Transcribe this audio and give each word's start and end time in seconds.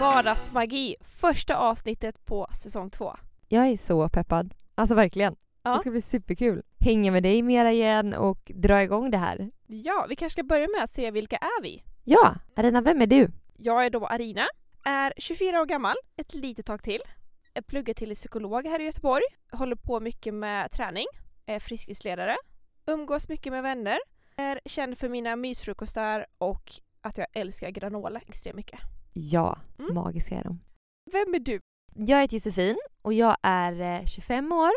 Vardagsmagi, 0.00 0.96
första 1.20 1.56
avsnittet 1.56 2.24
på 2.24 2.48
säsong 2.52 2.90
två. 2.90 3.16
Jag 3.48 3.66
är 3.68 3.76
så 3.76 4.08
peppad. 4.08 4.54
Alltså 4.74 4.94
verkligen. 4.94 5.36
Ja. 5.62 5.74
Det 5.74 5.80
ska 5.80 5.90
bli 5.90 6.02
superkul. 6.02 6.62
Hänga 6.80 7.12
med 7.12 7.22
dig 7.22 7.42
mera 7.42 7.72
igen 7.72 8.14
och 8.14 8.52
dra 8.54 8.82
igång 8.82 9.10
det 9.10 9.18
här. 9.18 9.50
Ja, 9.66 10.06
vi 10.08 10.16
kanske 10.16 10.34
ska 10.34 10.42
börja 10.42 10.68
med 10.76 10.84
att 10.84 10.90
se 10.90 11.10
vilka 11.10 11.36
är 11.36 11.62
vi? 11.62 11.82
Ja, 12.04 12.34
Arina, 12.56 12.80
vem 12.80 13.02
är 13.02 13.06
du? 13.06 13.30
Jag 13.56 13.86
är 13.86 13.90
då 13.90 14.06
Arina, 14.06 14.48
är 14.84 15.12
24 15.16 15.60
år 15.60 15.66
gammal, 15.66 15.96
ett 16.16 16.34
litet 16.34 16.66
tag 16.66 16.82
till. 16.82 17.00
Jag 17.52 17.66
pluggar 17.66 17.94
till 17.94 18.14
psykolog 18.14 18.66
här 18.66 18.80
i 18.80 18.84
Göteborg, 18.84 19.24
håller 19.52 19.76
på 19.76 20.00
mycket 20.00 20.34
med 20.34 20.70
träning, 20.70 21.06
är 21.46 21.60
friskisledare, 21.60 22.36
umgås 22.86 23.28
mycket 23.28 23.52
med 23.52 23.62
vänner, 23.62 23.98
är 24.36 24.60
känd 24.64 24.98
för 24.98 25.08
mina 25.08 25.36
mysfrukostar 25.36 26.26
och 26.38 26.72
att 27.00 27.18
jag 27.18 27.26
älskar 27.32 27.70
granola 27.70 28.20
extremt 28.26 28.56
mycket. 28.56 28.80
Ja, 29.12 29.58
Mm. 29.78 29.94
magiska 29.94 30.34
är 30.34 30.44
de. 30.44 30.60
Vem 31.12 31.34
är 31.34 31.38
du? 31.38 31.60
Jag 31.94 32.20
heter 32.20 32.34
Josefin 32.34 32.76
och 33.02 33.12
jag 33.12 33.36
är 33.42 33.80
eh, 34.00 34.06
25 34.06 34.52
år. 34.52 34.70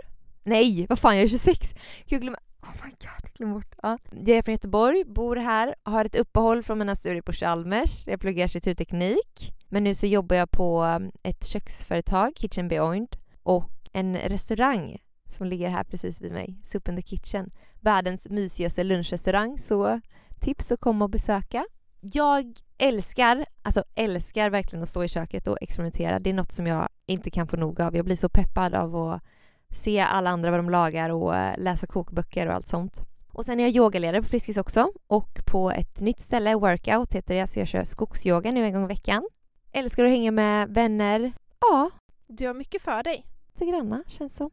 Nej, 0.43 0.85
vad 0.89 0.99
fan 0.99 1.15
jag 1.15 1.23
är 1.23 1.27
26! 1.27 1.73
Gud, 2.05 2.21
glöm... 2.21 2.35
Oh 2.61 2.85
my 2.85 2.89
god, 2.91 2.99
jag 3.23 3.33
glömde 3.33 3.53
bort. 3.55 3.75
Ja. 3.81 3.97
Jag 4.11 4.29
är 4.37 4.41
från 4.41 4.53
Göteborg, 4.53 5.03
bor 5.05 5.35
här, 5.35 5.75
har 5.83 6.05
ett 6.05 6.15
uppehåll 6.15 6.63
från 6.63 6.77
mina 6.79 6.95
studier 6.95 7.21
på 7.21 7.31
Chalmers. 7.33 8.07
Jag 8.07 8.19
pluggar 8.19 8.43
arkitekturteknik. 8.43 9.53
Men 9.67 9.83
nu 9.83 9.95
så 9.95 10.05
jobbar 10.05 10.35
jag 10.35 10.51
på 10.51 10.83
um, 10.83 11.11
ett 11.23 11.45
köksföretag, 11.45 12.33
Kitchen 12.35 12.67
Beyond, 12.67 13.15
och 13.43 13.69
en 13.93 14.17
restaurang 14.17 14.97
som 15.31 15.47
ligger 15.47 15.69
här 15.69 15.83
precis 15.83 16.21
vid 16.21 16.31
mig, 16.31 16.59
Soup 16.63 16.87
in 16.87 16.95
the 16.95 17.01
Kitchen. 17.01 17.51
Världens 17.79 18.29
mysigaste 18.29 18.83
lunchrestaurang, 18.83 19.57
så 19.57 20.01
tips 20.39 20.71
att 20.71 20.79
komma 20.79 21.05
och 21.05 21.11
besöka. 21.11 21.65
Jag 22.01 22.53
älskar, 22.77 23.45
alltså 23.63 23.83
älskar 23.95 24.49
verkligen 24.49 24.83
att 24.83 24.89
stå 24.89 25.03
i 25.03 25.07
köket 25.07 25.47
och 25.47 25.57
experimentera. 25.61 26.19
Det 26.19 26.29
är 26.29 26.33
något 26.33 26.51
som 26.51 26.67
jag 26.67 26.89
inte 27.05 27.29
kan 27.29 27.47
få 27.47 27.57
nog 27.57 27.81
av. 27.81 27.95
Jag 27.95 28.05
blir 28.05 28.15
så 28.15 28.29
peppad 28.29 28.73
av 28.75 28.95
att 28.95 29.23
se 29.75 29.99
alla 29.99 30.29
andra 30.29 30.51
vad 30.51 30.59
de 30.59 30.69
lagar 30.69 31.09
och 31.09 31.35
eh, 31.35 31.57
läsa 31.57 31.87
kokböcker 31.87 32.47
och 32.47 32.53
allt 32.53 32.67
sånt. 32.67 33.03
Och 33.31 33.45
sen 33.45 33.59
är 33.59 33.63
jag 33.63 33.75
yogaledare 33.75 34.21
på 34.21 34.27
Friskis 34.27 34.57
också 34.57 34.91
och 35.07 35.39
på 35.45 35.71
ett 35.71 35.99
nytt 35.99 36.19
ställe, 36.19 36.55
Workout 36.55 37.13
heter 37.13 37.35
det, 37.35 37.47
så 37.47 37.59
jag 37.59 37.67
kör 37.67 37.83
skogsyoga 37.83 38.51
nu 38.51 38.65
en 38.65 38.73
gång 38.73 38.83
i 38.83 38.87
veckan. 38.87 39.29
Älskar 39.71 40.05
att 40.05 40.11
hänga 40.11 40.31
med 40.31 40.69
vänner. 40.69 41.31
Ja, 41.59 41.89
Du 42.27 42.47
har 42.47 42.53
mycket 42.53 42.81
för 42.81 43.03
dig 43.03 43.25
lite 43.59 43.71
granna 43.71 44.03
känns 44.07 44.35
som. 44.35 44.49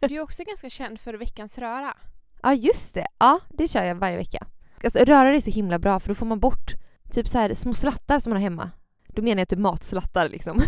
Du 0.00 0.16
är 0.16 0.20
också 0.22 0.44
ganska 0.44 0.70
känd 0.70 1.00
för 1.00 1.14
veckans 1.14 1.58
röra. 1.58 1.96
Ja, 2.42 2.54
just 2.54 2.94
det. 2.94 3.06
Ja, 3.18 3.40
det 3.48 3.68
kör 3.68 3.84
jag 3.84 3.94
varje 3.94 4.16
vecka. 4.16 4.46
Alltså, 4.84 4.98
röra 4.98 5.36
är 5.36 5.40
så 5.40 5.50
himla 5.50 5.78
bra 5.78 6.00
för 6.00 6.08
då 6.08 6.14
får 6.14 6.26
man 6.26 6.40
bort 6.40 6.72
typ 7.10 7.28
så 7.28 7.38
här 7.38 7.54
små 7.54 7.74
slattar 7.74 8.18
som 8.18 8.30
man 8.30 8.36
har 8.36 8.42
hemma. 8.42 8.70
Då 9.08 9.22
menar 9.22 9.40
jag 9.40 9.48
typ 9.48 9.58
matslattar 9.58 10.28
liksom. 10.28 10.60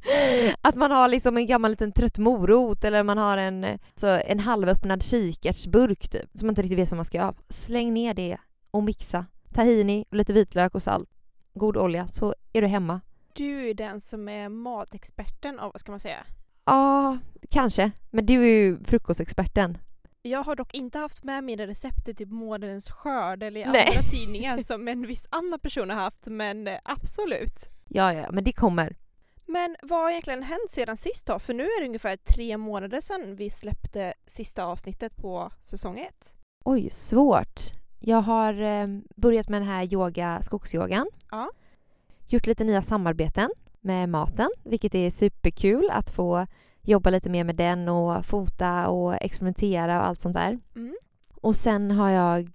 att 0.60 0.74
man 0.74 0.90
har 0.90 1.08
liksom 1.08 1.36
en 1.36 1.46
gammal 1.46 1.70
liten 1.70 1.92
trött 1.92 2.18
morot 2.18 2.84
eller 2.84 3.02
man 3.02 3.18
har 3.18 3.38
en, 3.38 3.78
så 3.94 4.20
en 4.26 4.40
halvöppnad 4.40 5.02
kikärtsburk 5.02 6.08
typ 6.08 6.30
som 6.34 6.46
man 6.46 6.52
inte 6.52 6.62
riktigt 6.62 6.78
vet 6.78 6.90
vad 6.90 6.96
man 6.96 7.04
ska 7.04 7.18
göra 7.18 7.28
av. 7.28 7.36
Släng 7.48 7.94
ner 7.94 8.14
det 8.14 8.36
och 8.70 8.82
mixa. 8.82 9.26
Tahini, 9.52 10.04
och 10.10 10.16
lite 10.16 10.32
vitlök 10.32 10.74
och 10.74 10.82
salt. 10.82 11.10
God 11.54 11.76
olja, 11.76 12.08
så 12.08 12.34
är 12.52 12.62
du 12.62 12.66
hemma. 12.66 13.00
Du 13.32 13.70
är 13.70 13.74
den 13.74 14.00
som 14.00 14.28
är 14.28 14.48
matexperten 14.48 15.58
av, 15.58 15.72
vad 15.72 15.80
ska 15.80 15.92
man 15.92 16.00
säga? 16.00 16.26
Ja, 16.64 17.18
kanske. 17.50 17.90
Men 18.10 18.26
du 18.26 18.42
är 18.42 18.64
ju 18.64 18.84
frukostexperten. 18.84 19.78
Jag 20.22 20.42
har 20.42 20.56
dock 20.56 20.74
inte 20.74 20.98
haft 20.98 21.24
med 21.24 21.44
mina 21.44 21.66
recept 21.66 22.08
i 22.08 22.14
typ 22.14 22.30
Månadens 22.30 22.90
skörd 22.90 23.42
eller 23.42 23.60
i 23.60 23.64
Nej. 23.64 23.86
andra 23.88 24.02
tidningar 24.10 24.58
som 24.58 24.88
en 24.88 25.06
viss 25.06 25.26
annan 25.30 25.58
person 25.58 25.90
har 25.90 25.96
haft, 25.96 26.26
men 26.26 26.68
eh, 26.68 26.78
absolut. 26.84 27.68
Ja, 27.88 28.12
ja, 28.12 28.30
men 28.30 28.44
det 28.44 28.52
kommer. 28.52 28.96
Men 29.46 29.76
vad 29.82 30.02
har 30.02 30.10
egentligen 30.10 30.42
hänt 30.42 30.70
sedan 30.70 30.96
sist 30.96 31.26
då? 31.26 31.38
För 31.38 31.54
nu 31.54 31.62
är 31.64 31.80
det 31.80 31.86
ungefär 31.86 32.16
tre 32.16 32.56
månader 32.56 33.00
sedan 33.00 33.36
vi 33.36 33.50
släppte 33.50 34.14
sista 34.26 34.64
avsnittet 34.64 35.16
på 35.16 35.52
säsong 35.60 35.98
ett. 35.98 36.34
Oj, 36.64 36.90
svårt. 36.90 37.60
Jag 38.00 38.20
har 38.20 38.62
eh, 38.62 38.86
börjat 39.16 39.48
med 39.48 39.60
den 39.60 39.68
här 39.68 39.94
yoga, 39.94 40.42
skogsyogan. 40.42 41.06
Ja. 41.30 41.50
Gjort 42.26 42.46
lite 42.46 42.64
nya 42.64 42.82
samarbeten 42.82 43.50
med 43.84 44.08
maten, 44.08 44.50
vilket 44.64 44.94
är 44.94 45.10
superkul 45.10 45.88
att 45.92 46.10
få 46.10 46.46
jobba 46.82 47.10
lite 47.10 47.30
mer 47.30 47.44
med 47.44 47.56
den 47.56 47.88
och 47.88 48.26
fota 48.26 48.88
och 48.88 49.14
experimentera 49.20 49.98
och 49.98 50.06
allt 50.06 50.20
sånt 50.20 50.34
där. 50.34 50.58
Mm. 50.76 50.94
Och 51.34 51.56
sen 51.56 51.90
har 51.90 52.10
jag 52.10 52.50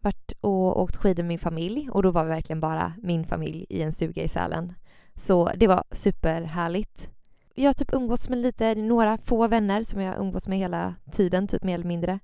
varit 0.00 0.32
och 0.40 0.80
åkt 0.82 0.96
skidor 0.96 1.22
med 1.22 1.28
min 1.28 1.38
familj 1.38 1.90
och 1.90 2.02
då 2.02 2.10
var 2.10 2.24
vi 2.24 2.30
verkligen 2.30 2.60
bara 2.60 2.92
min 3.02 3.24
familj 3.24 3.66
i 3.68 3.82
en 3.82 3.92
stuga 3.92 4.22
i 4.22 4.28
Sälen. 4.28 4.72
Så 5.14 5.50
det 5.56 5.66
var 5.66 5.84
superhärligt. 5.90 7.08
Jag 7.54 7.68
har 7.68 7.72
typ 7.72 7.94
umgåtts 7.94 8.28
med 8.28 8.38
lite, 8.38 8.74
några 8.74 9.18
få 9.18 9.48
vänner 9.48 9.82
som 9.82 10.00
jag 10.00 10.12
har 10.12 10.20
umgåtts 10.20 10.48
med 10.48 10.58
hela 10.58 10.94
tiden, 11.12 11.48
typ 11.48 11.62
mer 11.62 11.74
eller 11.74 11.84
mindre. 11.84 12.18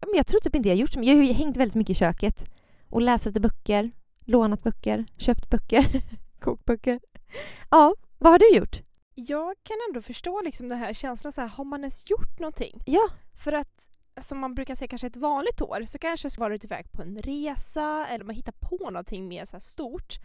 Men 0.00 0.16
jag 0.16 0.26
tror 0.26 0.40
typ 0.40 0.54
inte 0.54 0.68
jag 0.68 0.76
har 0.76 0.80
gjort 0.80 0.92
så 0.92 0.98
mycket. 0.98 1.14
Jag 1.14 1.22
har 1.22 1.26
ju 1.26 1.32
hängt 1.32 1.56
väldigt 1.56 1.74
mycket 1.74 1.90
i 1.90 1.94
köket 1.94 2.44
och 2.88 3.02
läst 3.02 3.26
lite 3.26 3.40
böcker, 3.40 3.90
lånat 4.24 4.62
böcker, 4.62 5.04
köpt 5.16 5.50
böcker, 5.50 5.86
kokböcker. 6.38 7.00
Ja, 7.70 7.94
vad 8.18 8.32
har 8.32 8.38
du 8.38 8.56
gjort? 8.56 8.82
Jag 9.14 9.54
kan 9.62 9.76
ändå 9.88 10.02
förstå 10.02 10.42
liksom 10.44 10.68
den 10.68 10.78
här 10.78 10.92
känslan, 10.92 11.32
så 11.32 11.40
här, 11.40 11.48
har 11.48 11.64
man 11.64 11.80
ens 11.80 12.10
gjort 12.10 12.38
någonting? 12.38 12.82
Ja, 12.86 13.08
För 13.44 13.52
att 13.52 13.88
som 14.20 14.38
man 14.38 14.54
brukar 14.54 14.74
säga 14.74 14.88
kanske 14.88 15.06
ett 15.06 15.16
vanligt 15.16 15.62
år 15.62 15.84
så 15.86 15.98
kanske 15.98 16.30
så 16.30 16.40
varit 16.40 16.64
iväg 16.64 16.92
på 16.92 17.02
en 17.02 17.18
resa 17.18 18.06
eller 18.06 18.24
man 18.24 18.34
hittar 18.34 18.52
på 18.52 18.90
någonting 18.90 19.28
mer 19.28 19.44
så 19.44 19.60
stort. 19.60 20.18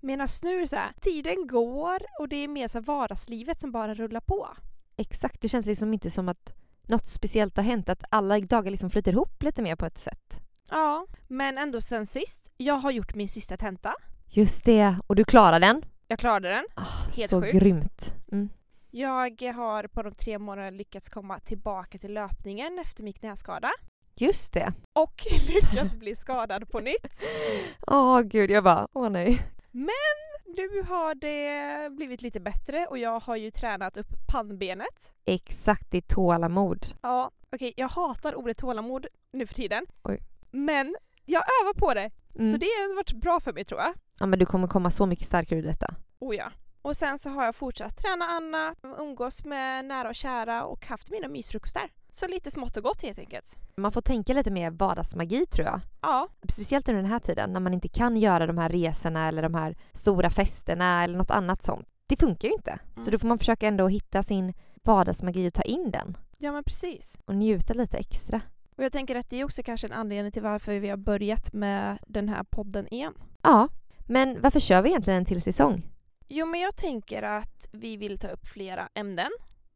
Medan 0.00 0.28
nu 0.42 0.56
är 0.56 0.60
det 0.60 0.68
så 0.68 0.76
här, 0.76 0.92
tiden 1.00 1.46
går 1.46 2.02
och 2.18 2.28
det 2.28 2.36
är 2.36 2.48
mer 2.48 2.68
så 2.68 2.78
här 2.78 2.84
vardagslivet 2.84 3.60
som 3.60 3.72
bara 3.72 3.94
rullar 3.94 4.20
på. 4.20 4.48
exakt. 4.96 5.40
Det 5.40 5.48
känns 5.48 5.66
liksom 5.66 5.92
inte 5.92 6.10
som 6.10 6.28
att 6.28 6.52
något 6.82 7.06
speciellt 7.06 7.56
har 7.56 7.64
hänt, 7.64 7.88
att 7.88 8.04
alla 8.10 8.40
dagar 8.40 8.70
liksom 8.70 8.90
flyter 8.90 9.12
ihop 9.12 9.42
lite 9.42 9.62
mer 9.62 9.76
på 9.76 9.86
ett 9.86 9.98
sätt. 9.98 10.40
Ja, 10.70 11.06
men 11.28 11.58
ändå 11.58 11.80
sen 11.80 12.06
sist. 12.06 12.52
Jag 12.56 12.74
har 12.74 12.90
gjort 12.90 13.14
min 13.14 13.28
sista 13.28 13.56
tenta. 13.56 13.94
Just 14.26 14.64
det, 14.64 14.96
och 15.06 15.16
du 15.16 15.24
klarar 15.24 15.60
den. 15.60 15.82
Jag 16.12 16.18
klarade 16.18 16.48
den. 16.48 16.64
Ah, 16.74 16.82
Helt 17.16 17.30
så 17.30 17.42
sjukt. 17.42 17.58
grymt. 17.58 18.14
Mm. 18.32 18.48
Jag 18.90 19.42
har 19.42 19.86
på 19.86 20.02
de 20.02 20.14
tre 20.14 20.38
månaderna 20.38 20.70
lyckats 20.76 21.08
komma 21.08 21.38
tillbaka 21.38 21.98
till 21.98 22.14
löpningen 22.14 22.78
efter 22.78 23.02
min 23.02 23.12
knäskada. 23.12 23.70
Just 24.14 24.52
det. 24.52 24.72
Och 24.92 25.26
lyckats 25.48 25.96
bli 25.96 26.14
skadad 26.14 26.70
på 26.70 26.80
nytt. 26.80 27.22
Åh 27.86 28.20
gud, 28.20 28.50
jag 28.50 28.64
bara, 28.64 28.88
åh 28.92 29.08
nej. 29.10 29.42
Nu 29.70 30.82
har 30.88 31.14
det 31.14 31.90
blivit 31.90 32.22
lite 32.22 32.40
bättre 32.40 32.86
och 32.86 32.98
jag 32.98 33.20
har 33.20 33.36
ju 33.36 33.50
tränat 33.50 33.96
upp 33.96 34.08
pannbenet. 34.32 35.12
Exakt, 35.24 35.90
ditt 35.90 36.08
tålamod. 36.08 36.86
Ja, 37.02 37.30
okej, 37.52 37.72
jag 37.76 37.88
hatar 37.88 38.34
ordet 38.34 38.58
tålamod 38.58 39.06
nu 39.32 39.46
för 39.46 39.54
tiden. 39.54 39.86
Oj. 40.04 40.20
Men 40.50 40.96
jag 41.24 41.42
övar 41.62 41.74
på 41.74 41.94
det, 41.94 42.10
Mm. 42.38 42.52
så 42.52 42.58
det 42.58 42.66
har 42.66 42.94
varit 42.96 43.12
bra 43.12 43.40
för 43.40 43.52
mig 43.52 43.64
tror 43.64 43.80
jag. 43.80 43.94
Ja 44.22 44.26
men 44.26 44.38
du 44.38 44.46
kommer 44.46 44.66
komma 44.68 44.90
så 44.90 45.06
mycket 45.06 45.26
starkare 45.26 45.58
ur 45.58 45.62
detta. 45.62 45.94
Oh 46.20 46.36
ja. 46.36 46.44
Och 46.82 46.96
sen 46.96 47.18
så 47.18 47.30
har 47.30 47.44
jag 47.44 47.54
fortsatt 47.54 47.96
träna 47.96 48.24
annat, 48.24 48.78
umgås 48.98 49.44
med 49.44 49.84
nära 49.84 50.08
och 50.08 50.14
kära 50.14 50.64
och 50.64 50.86
haft 50.86 51.10
mina 51.10 51.28
mysfrukostar. 51.28 51.88
Så 52.10 52.26
lite 52.28 52.50
smått 52.50 52.76
och 52.76 52.82
gott 52.82 53.02
helt 53.02 53.18
enkelt. 53.18 53.58
Man 53.76 53.92
får 53.92 54.00
tänka 54.00 54.34
lite 54.34 54.50
mer 54.50 54.70
vardagsmagi 54.70 55.46
tror 55.46 55.66
jag. 55.66 55.80
Ja, 56.02 56.28
Speciellt 56.48 56.88
under 56.88 57.02
den 57.02 57.10
här 57.10 57.18
tiden 57.18 57.52
när 57.52 57.60
man 57.60 57.74
inte 57.74 57.88
kan 57.88 58.16
göra 58.16 58.46
de 58.46 58.58
här 58.58 58.68
resorna 58.68 59.28
eller 59.28 59.42
de 59.42 59.54
här 59.54 59.76
stora 59.92 60.30
festerna 60.30 61.04
eller 61.04 61.18
något 61.18 61.30
annat 61.30 61.62
sånt. 61.62 61.86
Det 62.06 62.16
funkar 62.16 62.48
ju 62.48 62.54
inte. 62.54 62.78
Så 62.94 63.00
Mm. 63.00 63.10
då 63.12 63.18
får 63.18 63.28
man 63.28 63.38
försöka 63.38 63.66
ändå 63.68 63.88
hitta 63.88 64.22
sin 64.22 64.54
vardagsmagi 64.82 65.48
och 65.48 65.54
ta 65.54 65.62
in 65.62 65.90
den. 65.90 66.16
ja 66.38 66.52
men 66.52 66.64
precis. 66.64 67.18
Och 67.24 67.34
njuta 67.36 67.74
lite 67.74 67.96
extra. 67.96 68.40
Och 68.76 68.84
jag 68.84 68.92
tänker 68.92 69.16
att 69.16 69.30
det 69.30 69.40
är 69.40 69.44
också 69.44 69.62
kanske 69.62 69.86
en 69.86 69.92
anledning 69.92 70.32
till 70.32 70.42
varför 70.42 70.78
vi 70.78 70.88
har 70.88 70.96
börjat 70.96 71.52
med 71.52 71.98
den 72.06 72.28
här 72.28 72.42
podden 72.50 72.94
igen. 72.94 73.14
Ja, 73.42 73.68
men 74.12 74.40
varför 74.40 74.60
kör 74.60 74.82
vi 74.82 74.88
egentligen 74.88 75.18
en 75.18 75.24
till 75.24 75.42
säsong? 75.42 75.82
Jo, 76.28 76.46
men 76.46 76.60
jag 76.60 76.76
tänker 76.76 77.22
att 77.22 77.68
vi 77.72 77.96
vill 77.96 78.18
ta 78.18 78.28
upp 78.28 78.48
flera 78.48 78.88
ämnen 78.94 79.30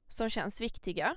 som 0.09 0.31
känns 0.31 0.61
viktiga. 0.61 1.17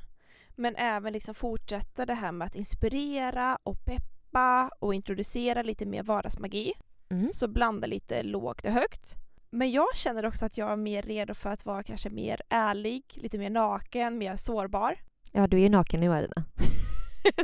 Men 0.56 0.75
även 0.75 1.13
liksom 1.13 1.36
fortsätta 1.36 2.06
det 2.06 2.13
här 2.13 2.31
med 2.31 2.45
att 2.45 2.56
inspirera 2.56 3.57
och 3.63 3.77
peppa 3.86 4.71
och 4.80 4.94
introducera 4.94 5.62
lite 5.62 5.86
mer 5.86 6.04
vardagsmagi. 6.04 6.74
Mm. 7.10 7.31
Så 7.33 7.48
blanda 7.48 7.88
lite 7.88 8.24
lågt 8.24 8.66
och 8.66 8.71
högt. 8.71 9.16
Men 9.50 9.71
jag 9.71 9.95
känner 9.95 10.25
också 10.25 10.45
att 10.45 10.57
jag 10.57 10.71
är 10.71 10.75
mer 10.75 11.01
redo 11.01 11.33
för 11.33 11.50
att 11.50 11.66
vara 11.66 11.83
kanske 11.83 12.10
mer 12.10 12.42
ärlig, 12.50 13.04
lite 13.16 13.38
mer 13.38 13.50
naken, 13.50 14.18
mer 14.18 14.36
sårbar. 14.36 14.95
Ja, 15.31 15.48
du 15.48 15.57
är 15.57 15.62
ju 15.62 15.69
naken 15.69 16.00
nu 16.00 16.13
Arina. 16.13 16.45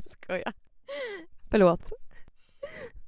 Skojar. 0.06 0.54
Förlåt. 1.50 1.92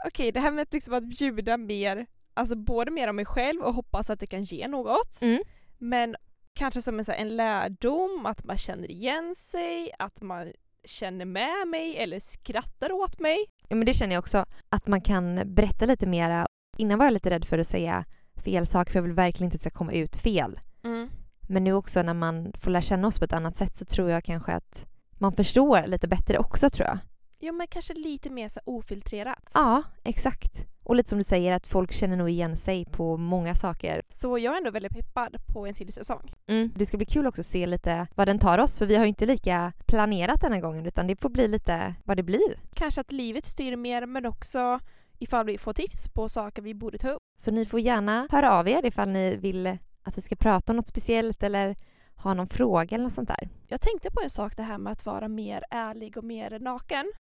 Okej, 0.06 0.32
det 0.32 0.40
här 0.40 0.52
med 0.52 0.62
att, 0.62 0.74
liksom 0.74 0.94
att 0.94 1.10
bjuda 1.10 1.58
mer, 1.58 2.06
alltså 2.38 2.56
både 2.56 2.92
mer 2.92 3.08
om 3.08 3.16
mig 3.16 3.26
själv 3.26 3.62
och 3.62 3.74
hoppas 3.74 4.10
att 4.10 4.20
det 4.20 4.28
kan 4.28 4.44
ge 4.44 4.68
något. 4.68 5.22
Mm. 5.22 5.44
Men 5.78 6.16
kanske 6.54 6.82
som 6.82 7.00
en, 7.00 7.06
så 7.06 7.12
här, 7.12 7.20
en 7.20 7.36
lärdom, 7.36 8.26
att 8.26 8.44
man 8.44 8.58
känner 8.58 8.92
igen 8.92 9.36
sig, 9.36 9.92
att 10.00 10.22
man 10.22 10.52
känner 10.86 11.26
med 11.26 11.68
mig 11.68 11.98
eller 11.98 12.20
skrattar 12.20 12.92
åt 12.92 13.20
mig. 13.20 13.46
Ja, 13.68 13.76
men 13.76 13.86
det 13.86 13.94
känner 13.94 14.14
jag 14.14 14.22
också. 14.22 14.46
Att 14.70 14.88
man 14.88 15.02
kan 15.02 15.54
berätta 15.54 15.86
lite 15.86 16.08
mera. 16.08 16.48
Innan 16.78 17.00
var 17.00 17.06
jag 17.06 17.14
lite 17.14 17.30
rädd 17.30 17.46
för 17.46 17.60
att 17.60 17.68
säga 17.68 18.06
fel 18.44 18.68
sak 18.68 18.90
för 18.90 18.98
jag 18.98 19.04
vill 19.04 19.14
verkligen 19.14 19.48
inte 19.48 19.56
att 19.56 19.64
det 19.64 19.70
ska 19.70 19.78
komma 19.78 19.92
ut 19.92 20.16
fel. 20.16 20.60
Mm. 20.84 21.10
Men 21.50 21.64
nu 21.64 21.74
också 21.74 22.04
när 22.04 22.14
man 22.14 22.54
får 22.60 22.72
lära 22.72 22.82
känna 22.82 23.08
oss 23.08 23.20
på 23.20 23.26
ett 23.26 23.34
annat 23.34 23.56
sätt 23.56 23.78
så 23.78 23.86
tror 23.86 24.10
jag 24.10 24.24
kanske 24.24 24.52
att 24.52 24.86
man 25.12 25.34
förstår 25.34 25.88
lite 25.88 26.08
bättre 26.08 26.38
också 26.38 26.70
tror 26.70 26.88
jag. 26.88 27.00
Ja 27.40 27.52
men 27.52 27.68
kanske 27.68 27.94
lite 27.94 28.30
mer 28.30 28.48
så 28.48 28.60
ofiltrerat. 28.66 29.52
Ja, 29.54 29.84
exakt. 30.04 30.66
Och 30.88 30.96
lite 30.96 31.10
som 31.10 31.18
du 31.18 31.24
säger 31.24 31.52
att 31.52 31.68
folk 31.68 31.92
känner 31.94 32.18
nog 32.18 32.30
igen 32.30 32.58
sig 32.58 32.86
på 32.86 33.18
många 33.18 33.56
saker. 33.56 34.02
Så 34.08 34.38
jag 34.38 34.54
är 34.54 34.58
ändå 34.58 34.72
väldigt 34.72 34.92
peppad 34.92 35.38
på 35.46 35.66
en 35.68 35.74
till 35.74 35.94
säsong. 35.94 36.34
Mm. 36.48 36.72
Det 36.76 36.86
ska 36.86 36.98
bli 36.98 37.06
kul 37.06 37.28
också 37.28 37.42
att 37.42 37.46
se 37.46 37.68
lite 37.68 38.08
vad 38.16 38.28
den 38.28 38.40
tar 38.40 38.60
oss 38.60 38.78
för 38.78 38.86
vi 38.86 38.96
har 38.96 39.04
ju 39.04 39.10
inte 39.10 39.26
lika 39.26 39.74
planerat 39.86 40.42
den 40.42 40.54
här 40.54 40.62
gången 40.62 40.86
utan 40.86 41.08
det 41.08 41.22
får 41.22 41.30
bli 41.30 41.48
lite 41.48 41.96
vad 42.04 42.18
det 42.18 42.24
blir. 42.24 42.60
Kanske 42.74 43.02
att 43.02 43.12
livet 43.12 43.46
styr 43.46 43.76
mer 43.76 44.06
men 44.06 44.26
också 44.26 44.80
ifall 45.20 45.46
vi 45.46 45.58
får 45.58 45.74
tips 45.74 46.10
på 46.10 46.30
saker 46.30 46.62
vi 46.62 46.74
borde 46.74 46.98
ta 46.98 47.10
upp. 47.10 47.22
Så 47.40 47.52
ni 47.52 47.66
får 47.66 47.80
gärna 47.80 48.28
höra 48.32 48.60
av 48.60 48.68
er 48.68 48.86
ifall 48.86 49.10
ni 49.10 49.36
vill 49.36 49.78
att 50.04 50.18
vi 50.18 50.22
ska 50.22 50.36
prata 50.36 50.72
om 50.72 50.78
något 50.78 50.88
speciellt 50.88 51.44
eller 51.44 51.76
ha 52.16 52.34
någon 52.34 52.48
fråga 52.48 52.96
eller 52.96 53.04
något 53.04 53.14
sånt 53.14 53.28
där. 53.28 53.50
Jag 53.68 53.82
tänkte 53.82 54.12
på 54.12 54.22
en 54.22 54.30
sak 54.30 54.58
det 54.58 54.64
här 54.64 54.78
med 54.78 54.92
att 54.92 55.06
vara 55.06 55.28
mer 55.28 55.64
ärlig 55.70 56.18
och 56.18 56.24
mer 56.24 56.60
naken. 56.60 57.12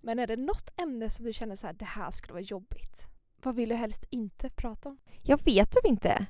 Men 0.00 0.18
är 0.18 0.26
det 0.26 0.36
något 0.36 0.70
ämne 0.80 1.10
som 1.10 1.24
du 1.24 1.32
känner 1.32 1.56
så 1.56 1.66
här, 1.66 1.74
det 1.74 1.84
här 1.84 2.10
skulle 2.10 2.32
vara 2.32 2.42
jobbigt? 2.42 3.08
Vad 3.42 3.56
vill 3.56 3.68
du 3.68 3.74
helst 3.74 4.04
inte 4.10 4.50
prata 4.50 4.88
om? 4.88 4.98
Jag 5.22 5.44
vet 5.44 5.70
typ 5.70 5.86
inte. 5.86 6.26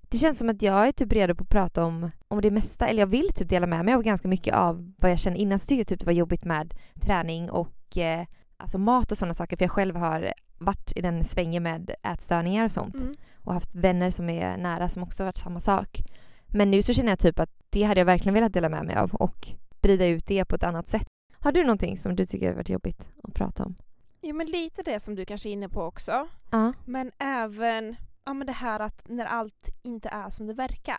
Det 0.00 0.18
känns 0.18 0.38
som 0.38 0.48
att 0.48 0.62
jag 0.62 0.88
är 0.88 0.92
typ 0.92 1.12
redo 1.12 1.34
på 1.34 1.42
att 1.42 1.50
prata 1.50 1.84
om, 1.84 2.10
om 2.28 2.40
det 2.40 2.50
mesta. 2.50 2.88
Eller 2.88 3.00
jag 3.00 3.06
vill 3.06 3.32
typ 3.32 3.48
dela 3.48 3.66
med 3.66 3.84
mig 3.84 3.94
av 3.94 4.02
ganska 4.02 4.28
mycket 4.28 4.54
av 4.54 4.92
vad 4.96 5.10
jag 5.10 5.18
känner 5.18 5.36
innan. 5.36 5.58
Så 5.58 5.66
tyckte 5.66 5.80
jag 5.80 5.86
typ 5.86 6.00
det 6.00 6.06
var 6.06 6.12
jobbigt 6.12 6.44
med 6.44 6.74
träning 7.00 7.50
och 7.50 7.96
eh, 7.98 8.26
alltså 8.56 8.78
mat 8.78 9.12
och 9.12 9.18
sådana 9.18 9.34
saker. 9.34 9.56
För 9.56 9.64
jag 9.64 9.70
själv 9.70 9.96
har 9.96 10.32
varit 10.58 10.92
i 10.96 11.00
den 11.00 11.24
svängen 11.24 11.62
med 11.62 11.94
ätstörningar 12.02 12.64
och 12.64 12.72
sånt. 12.72 12.94
Mm. 12.94 13.14
Och 13.36 13.54
haft 13.54 13.74
vänner 13.74 14.10
som 14.10 14.30
är 14.30 14.56
nära 14.56 14.88
som 14.88 15.02
också 15.02 15.22
har 15.22 15.26
varit 15.26 15.36
samma 15.36 15.60
sak. 15.60 16.02
Men 16.46 16.70
nu 16.70 16.82
så 16.82 16.92
känner 16.92 17.12
jag 17.12 17.18
typ 17.18 17.38
att 17.38 17.50
det 17.70 17.82
hade 17.82 18.00
jag 18.00 18.06
verkligen 18.06 18.34
velat 18.34 18.52
dela 18.52 18.68
med 18.68 18.84
mig 18.84 18.96
av 18.96 19.14
och 19.14 19.48
sprida 19.78 20.06
ut 20.06 20.26
det 20.26 20.44
på 20.44 20.54
ett 20.54 20.62
annat 20.62 20.88
sätt. 20.88 21.06
Har 21.44 21.52
du 21.52 21.62
någonting 21.62 21.96
som 21.98 22.16
du 22.16 22.26
tycker 22.26 22.48
har 22.48 22.54
varit 22.54 22.68
jobbigt 22.68 23.08
att 23.22 23.34
prata 23.34 23.64
om? 23.64 23.74
Jo 24.22 24.36
men 24.36 24.46
lite 24.46 24.82
det 24.82 25.00
som 25.00 25.14
du 25.14 25.24
kanske 25.24 25.48
är 25.48 25.52
inne 25.52 25.68
på 25.68 25.82
också. 25.82 26.28
Ja. 26.50 26.72
Men 26.84 27.12
även 27.18 27.96
ja, 28.24 28.34
men 28.34 28.46
det 28.46 28.52
här 28.52 28.80
att 28.80 29.08
när 29.08 29.26
allt 29.26 29.68
inte 29.82 30.08
är 30.08 30.30
som 30.30 30.46
det 30.46 30.54
verkar. 30.54 30.98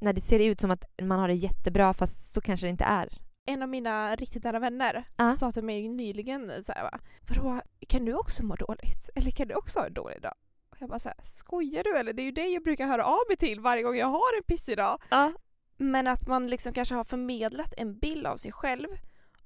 När 0.00 0.12
det 0.12 0.20
ser 0.20 0.38
ut 0.38 0.60
som 0.60 0.70
att 0.70 0.84
man 1.02 1.18
har 1.18 1.28
det 1.28 1.34
jättebra 1.34 1.94
fast 1.94 2.32
så 2.32 2.40
kanske 2.40 2.66
det 2.66 2.70
inte 2.70 2.84
är. 2.84 3.18
En 3.46 3.62
av 3.62 3.68
mina 3.68 4.16
riktigt 4.16 4.44
nära 4.44 4.58
vänner 4.58 5.04
Ja. 5.16 5.32
sa 5.32 5.52
till 5.52 5.64
mig 5.64 5.88
nyligen 5.88 6.62
så 6.62 6.72
här, 6.72 6.82
va, 6.82 6.98
Vadå, 7.28 7.60
kan 7.88 8.04
du 8.04 8.14
också 8.14 8.44
må 8.44 8.54
dåligt? 8.56 9.10
Eller 9.14 9.30
kan 9.30 9.48
du 9.48 9.54
också 9.54 9.78
ha 9.80 9.86
en 9.86 9.94
dålig 9.94 10.22
dag? 10.22 10.34
Och 10.70 10.76
jag 10.80 10.88
bara 10.88 10.98
så 10.98 11.08
här, 11.08 11.18
skojar 11.22 11.84
du 11.84 11.96
eller? 11.98 12.12
Det 12.12 12.22
är 12.22 12.26
ju 12.26 12.32
det 12.32 12.46
jag 12.46 12.62
brukar 12.62 12.86
höra 12.86 13.04
av 13.04 13.20
mig 13.28 13.36
till 13.36 13.60
varje 13.60 13.82
gång 13.82 13.96
jag 13.96 14.06
har 14.06 14.36
en 14.36 14.42
pissig 14.46 14.76
dag. 14.76 15.02
Ja. 15.10 15.32
Men 15.76 16.06
att 16.06 16.26
man 16.26 16.46
liksom 16.46 16.72
kanske 16.72 16.94
har 16.94 17.04
förmedlat 17.04 17.74
en 17.76 17.98
bild 17.98 18.26
av 18.26 18.36
sig 18.36 18.52
själv 18.52 18.88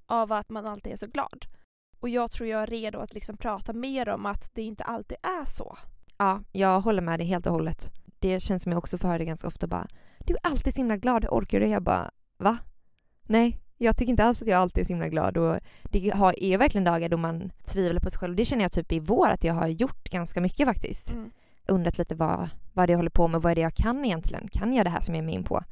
av 0.06 0.32
att 0.32 0.50
man 0.50 0.66
alltid 0.66 0.92
är 0.92 0.96
så 0.96 1.06
glad. 1.06 1.46
Och 2.00 2.08
jag 2.08 2.30
tror 2.30 2.48
jag 2.48 2.62
är 2.62 2.66
redo 2.66 2.98
att 2.98 3.14
liksom 3.14 3.36
prata 3.36 3.72
mer 3.72 4.08
om 4.08 4.26
att 4.26 4.50
det 4.54 4.62
inte 4.62 4.84
alltid 4.84 5.18
är 5.22 5.44
så. 5.44 5.78
Ja, 6.18 6.40
jag 6.52 6.80
håller 6.80 7.02
med 7.02 7.20
dig 7.20 7.26
helt 7.26 7.46
och 7.46 7.52
hållet. 7.52 7.90
Det 8.18 8.40
känns 8.40 8.62
som 8.62 8.72
jag 8.72 8.78
också 8.78 8.98
får 8.98 9.08
höra 9.08 9.18
det 9.18 9.24
ganska 9.24 9.48
ofta 9.48 9.66
bara 9.66 9.86
Du 10.18 10.34
är 10.34 10.40
alltid 10.42 10.74
så 10.74 10.80
himla 10.80 10.96
glad, 10.96 11.26
orkar 11.30 11.60
du? 11.60 11.66
Jag 11.66 11.82
bara 11.82 12.10
Va? 12.38 12.58
Nej, 13.22 13.60
jag 13.78 13.96
tycker 13.96 14.10
inte 14.10 14.24
alls 14.24 14.42
att 14.42 14.48
jag 14.48 14.60
alltid 14.60 14.80
är 14.80 14.84
så 14.84 14.92
himla 14.92 15.08
glad 15.08 15.36
och 15.36 15.58
det 15.82 16.10
har, 16.10 16.42
är 16.42 16.58
verkligen 16.58 16.84
dagar 16.84 17.08
då 17.08 17.16
man 17.16 17.50
tvivlar 17.64 18.00
på 18.00 18.10
sig 18.10 18.18
själv 18.18 18.32
och 18.32 18.36
det 18.36 18.44
känner 18.44 18.62
jag 18.62 18.72
typ 18.72 18.92
i 18.92 19.00
vår 19.00 19.28
att 19.28 19.44
jag 19.44 19.54
har 19.54 19.68
gjort 19.68 20.10
ganska 20.10 20.40
mycket 20.40 20.66
faktiskt. 20.66 21.12
Mm. 21.12 21.30
Undrat 21.68 21.98
lite 21.98 22.14
vad, 22.14 22.48
vad 22.72 22.88
det 22.88 22.92
jag 22.92 22.98
håller 22.98 23.10
på 23.10 23.28
med, 23.28 23.42
vad 23.42 23.50
är 23.50 23.54
det 23.54 23.60
jag 23.60 23.74
kan 23.74 24.04
egentligen? 24.04 24.48
Kan 24.48 24.74
jag 24.74 24.86
det 24.86 24.90
här 24.90 25.00
som 25.00 25.14
jag 25.14 25.22
är 25.22 25.26
med 25.26 25.34
in 25.34 25.44
på? 25.44 25.64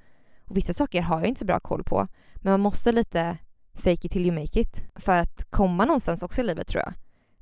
Och 0.45 0.57
vissa 0.57 0.73
saker 0.73 1.03
har 1.03 1.19
jag 1.19 1.29
inte 1.29 1.39
så 1.39 1.45
bra 1.45 1.61
koll 1.61 1.85
på 1.85 2.09
men 2.35 2.51
man 2.53 2.61
måste 2.61 2.93
lite 2.93 3.39
fake 3.75 4.07
it 4.07 4.13
till 4.13 4.27
you 4.27 4.41
make 4.41 4.61
it 4.61 4.83
för 4.95 5.17
att 5.17 5.51
komma 5.51 5.85
någonstans 5.85 6.23
också 6.23 6.41
i 6.41 6.45
livet 6.45 6.67
tror 6.67 6.83
jag. 6.87 6.93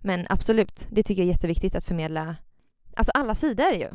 Men 0.01 0.27
absolut, 0.31 0.87
det 0.91 1.03
tycker 1.03 1.23
jag 1.23 1.29
är 1.29 1.33
jätteviktigt 1.33 1.75
att 1.75 1.85
förmedla 1.85 2.37
Alltså 2.97 3.13
alla 3.15 3.35
sidor 3.35 3.73
ju. 3.73 3.89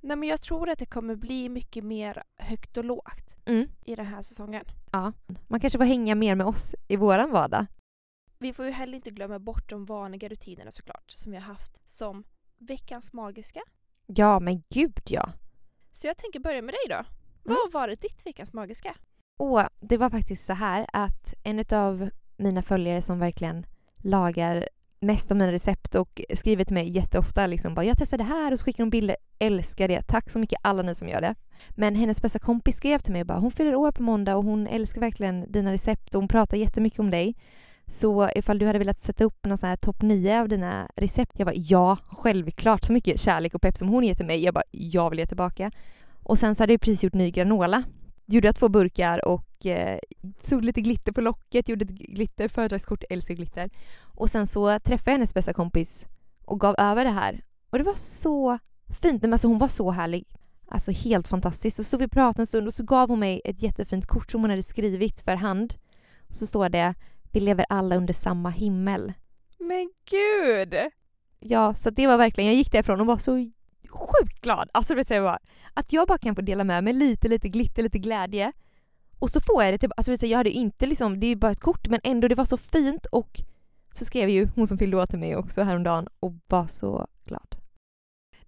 Nej 0.00 0.16
men 0.16 0.28
jag 0.28 0.40
tror 0.42 0.68
att 0.68 0.78
det 0.78 0.86
kommer 0.86 1.14
bli 1.16 1.48
mycket 1.48 1.84
mer 1.84 2.22
högt 2.36 2.76
och 2.76 2.84
lågt 2.84 3.36
Mm. 3.46 3.68
i 3.84 3.94
den 3.96 4.06
här 4.06 4.22
säsongen. 4.22 4.64
Ja. 4.92 5.12
Man 5.48 5.60
kanske 5.60 5.78
får 5.78 5.84
hänga 5.84 6.14
mer 6.14 6.34
med 6.34 6.46
oss 6.46 6.74
i 6.88 6.96
våran 6.96 7.30
vardag. 7.30 7.66
Vi 8.38 8.52
får 8.52 8.64
ju 8.64 8.70
heller 8.70 8.94
inte 8.94 9.10
glömma 9.10 9.38
bort 9.38 9.68
de 9.70 9.84
vanliga 9.84 10.28
rutinerna 10.28 10.70
såklart 10.70 11.10
som 11.10 11.32
vi 11.32 11.38
har 11.38 11.44
haft 11.44 11.90
som 11.90 12.24
veckans 12.58 13.12
magiska. 13.12 13.60
Ja, 14.06 14.40
men 14.40 14.62
gud 14.68 15.00
ja. 15.06 15.32
Så 15.92 16.06
jag 16.06 16.16
tänker 16.16 16.40
börja 16.40 16.62
med 16.62 16.74
dig 16.74 16.96
då. 16.96 17.04
Vad 17.42 17.56
har 17.58 17.70
varit 17.70 18.00
ditt 18.00 18.26
veckans 18.26 18.52
magiska? 18.52 18.96
Och 19.36 19.62
det 19.80 19.96
var 19.96 20.10
faktiskt 20.10 20.46
så 20.46 20.52
här 20.52 20.86
att 20.92 21.34
en 21.42 21.64
av 21.72 22.10
mina 22.36 22.62
följare 22.62 23.02
som 23.02 23.18
verkligen 23.18 23.66
lagar 23.96 24.68
mest 25.00 25.30
av 25.30 25.36
mina 25.36 25.52
recept 25.52 25.94
och 25.94 26.20
skriver 26.34 26.64
till 26.64 26.74
mig 26.74 26.90
jätteofta 26.90 27.46
liksom 27.46 27.74
bara 27.74 27.84
jag 27.84 27.98
testar 27.98 28.18
det 28.18 28.24
här 28.24 28.52
och 28.52 28.58
så 28.58 28.64
skickar 28.64 28.84
hon 28.84 28.90
bilder. 28.90 29.16
Älskar 29.38 29.88
det. 29.88 30.02
Tack 30.02 30.30
så 30.30 30.38
mycket 30.38 30.58
alla 30.62 30.82
ni 30.82 30.94
som 30.94 31.08
gör 31.08 31.20
det. 31.20 31.34
Men 31.70 31.94
hennes 31.94 32.22
bästa 32.22 32.38
kompis 32.38 32.76
skrev 32.76 32.98
till 32.98 33.12
mig 33.12 33.20
och 33.20 33.26
bara 33.26 33.38
hon 33.38 33.50
fyller 33.50 33.74
år 33.74 33.92
på 33.92 34.02
måndag 34.02 34.36
och 34.36 34.44
hon 34.44 34.66
älskar 34.66 35.00
verkligen 35.00 35.52
dina 35.52 35.72
recept 35.72 36.14
och 36.14 36.20
hon 36.20 36.28
pratar 36.28 36.56
jättemycket 36.56 36.98
om 36.98 37.10
dig. 37.10 37.34
Så 37.88 38.28
ifall 38.34 38.58
du 38.58 38.66
hade 38.66 38.78
velat 38.78 39.04
sätta 39.04 39.24
upp 39.24 39.46
någon 39.46 39.58
sån 39.58 39.68
här 39.68 39.76
topp 39.76 40.02
9 40.02 40.40
av 40.40 40.48
dina 40.48 40.88
recept. 40.96 41.32
Jag 41.38 41.46
bara 41.46 41.56
ja, 41.56 41.98
självklart. 42.08 42.84
Så 42.84 42.92
mycket 42.92 43.20
kärlek 43.20 43.54
och 43.54 43.62
pepp 43.62 43.76
som 43.76 43.88
hon 43.88 44.04
ger 44.04 44.14
till 44.14 44.26
mig. 44.26 44.44
Jag 44.44 44.54
bara 44.54 44.64
jag 44.70 45.10
vill 45.10 45.18
ge 45.18 45.26
tillbaka. 45.26 45.70
Och 46.22 46.38
sen 46.38 46.54
så 46.54 46.62
hade 46.62 46.72
jag 46.72 46.80
precis 46.80 47.02
gjort 47.02 47.14
ny 47.14 47.30
granola. 47.30 47.82
Gjorde 48.26 48.48
jag 48.48 48.56
två 48.56 48.68
burkar 48.68 49.24
och 49.24 49.66
eh, 49.66 49.98
tog 50.48 50.64
lite 50.64 50.80
glitter 50.80 51.12
på 51.12 51.20
locket, 51.20 51.68
gjorde 51.68 51.84
ett 51.84 51.90
glitter, 51.90 52.48
födelsedagskort, 52.48 53.04
älskar 53.10 53.34
glitter. 53.34 53.70
Och 54.02 54.30
sen 54.30 54.46
så 54.46 54.78
träffade 54.78 55.10
jag 55.10 55.14
hennes 55.14 55.34
bästa 55.34 55.52
kompis 55.52 56.06
och 56.44 56.60
gav 56.60 56.74
över 56.78 57.04
det 57.04 57.10
här. 57.10 57.44
Och 57.70 57.78
det 57.78 57.84
var 57.84 57.94
så 57.94 58.58
fint. 59.02 59.22
Men 59.22 59.32
alltså 59.32 59.48
hon 59.48 59.58
var 59.58 59.68
så 59.68 59.90
härlig. 59.90 60.24
Alltså 60.68 60.90
helt 60.92 61.28
fantastiskt. 61.28 61.78
Och 61.78 61.86
så 61.86 61.98
vi 61.98 62.08
pratade 62.08 62.42
en 62.42 62.46
stund 62.46 62.66
och 62.66 62.74
så 62.74 62.84
gav 62.84 63.08
hon 63.08 63.18
mig 63.18 63.40
ett 63.44 63.62
jättefint 63.62 64.06
kort 64.06 64.30
som 64.30 64.40
hon 64.40 64.50
hade 64.50 64.62
skrivit 64.62 65.20
för 65.20 65.34
hand. 65.34 65.74
Och 66.28 66.36
så 66.36 66.46
står 66.46 66.68
det 66.68 66.94
Vi 67.32 67.40
lever 67.40 67.66
alla 67.68 67.96
under 67.96 68.14
samma 68.14 68.50
himmel. 68.50 69.12
Men 69.58 69.90
gud! 70.10 70.74
Ja, 71.40 71.74
så 71.74 71.90
det 71.90 72.06
var 72.06 72.18
verkligen, 72.18 72.48
jag 72.48 72.56
gick 72.56 72.72
därifrån 72.72 73.00
och 73.00 73.06
var 73.06 73.18
så 73.18 73.50
sjukt 73.96 74.40
glad. 74.40 74.70
Alltså 74.74 74.94
det 74.94 75.04
säga 75.04 75.22
bara, 75.22 75.38
att 75.74 75.92
jag 75.92 76.08
bara 76.08 76.18
kan 76.18 76.34
få 76.34 76.40
dela 76.40 76.64
med 76.64 76.84
mig 76.84 76.92
lite, 76.92 77.28
lite 77.28 77.48
glitter, 77.48 77.82
lite 77.82 77.98
glädje. 77.98 78.52
Och 79.18 79.30
så 79.30 79.40
får 79.40 79.64
jag 79.64 79.74
det 79.74 79.78
till, 79.78 79.90
alltså 79.96 80.10
det 80.10 80.18
säga, 80.18 80.30
jag 80.30 80.38
hade 80.38 80.50
inte 80.50 80.86
liksom, 80.86 81.20
det 81.20 81.26
är 81.26 81.28
ju 81.28 81.36
bara 81.36 81.52
ett 81.52 81.60
kort 81.60 81.88
men 81.88 82.00
ändå 82.04 82.28
det 82.28 82.34
var 82.34 82.44
så 82.44 82.56
fint 82.56 83.06
och 83.06 83.40
så 83.92 84.04
skrev 84.04 84.28
ju 84.28 84.48
hon 84.54 84.66
som 84.66 84.78
fyllde 84.78 84.96
år 84.96 85.06
till 85.06 85.18
mig 85.18 85.36
också 85.36 85.62
häromdagen 85.62 86.08
och 86.20 86.32
var 86.46 86.66
så 86.66 87.06
glad. 87.24 87.56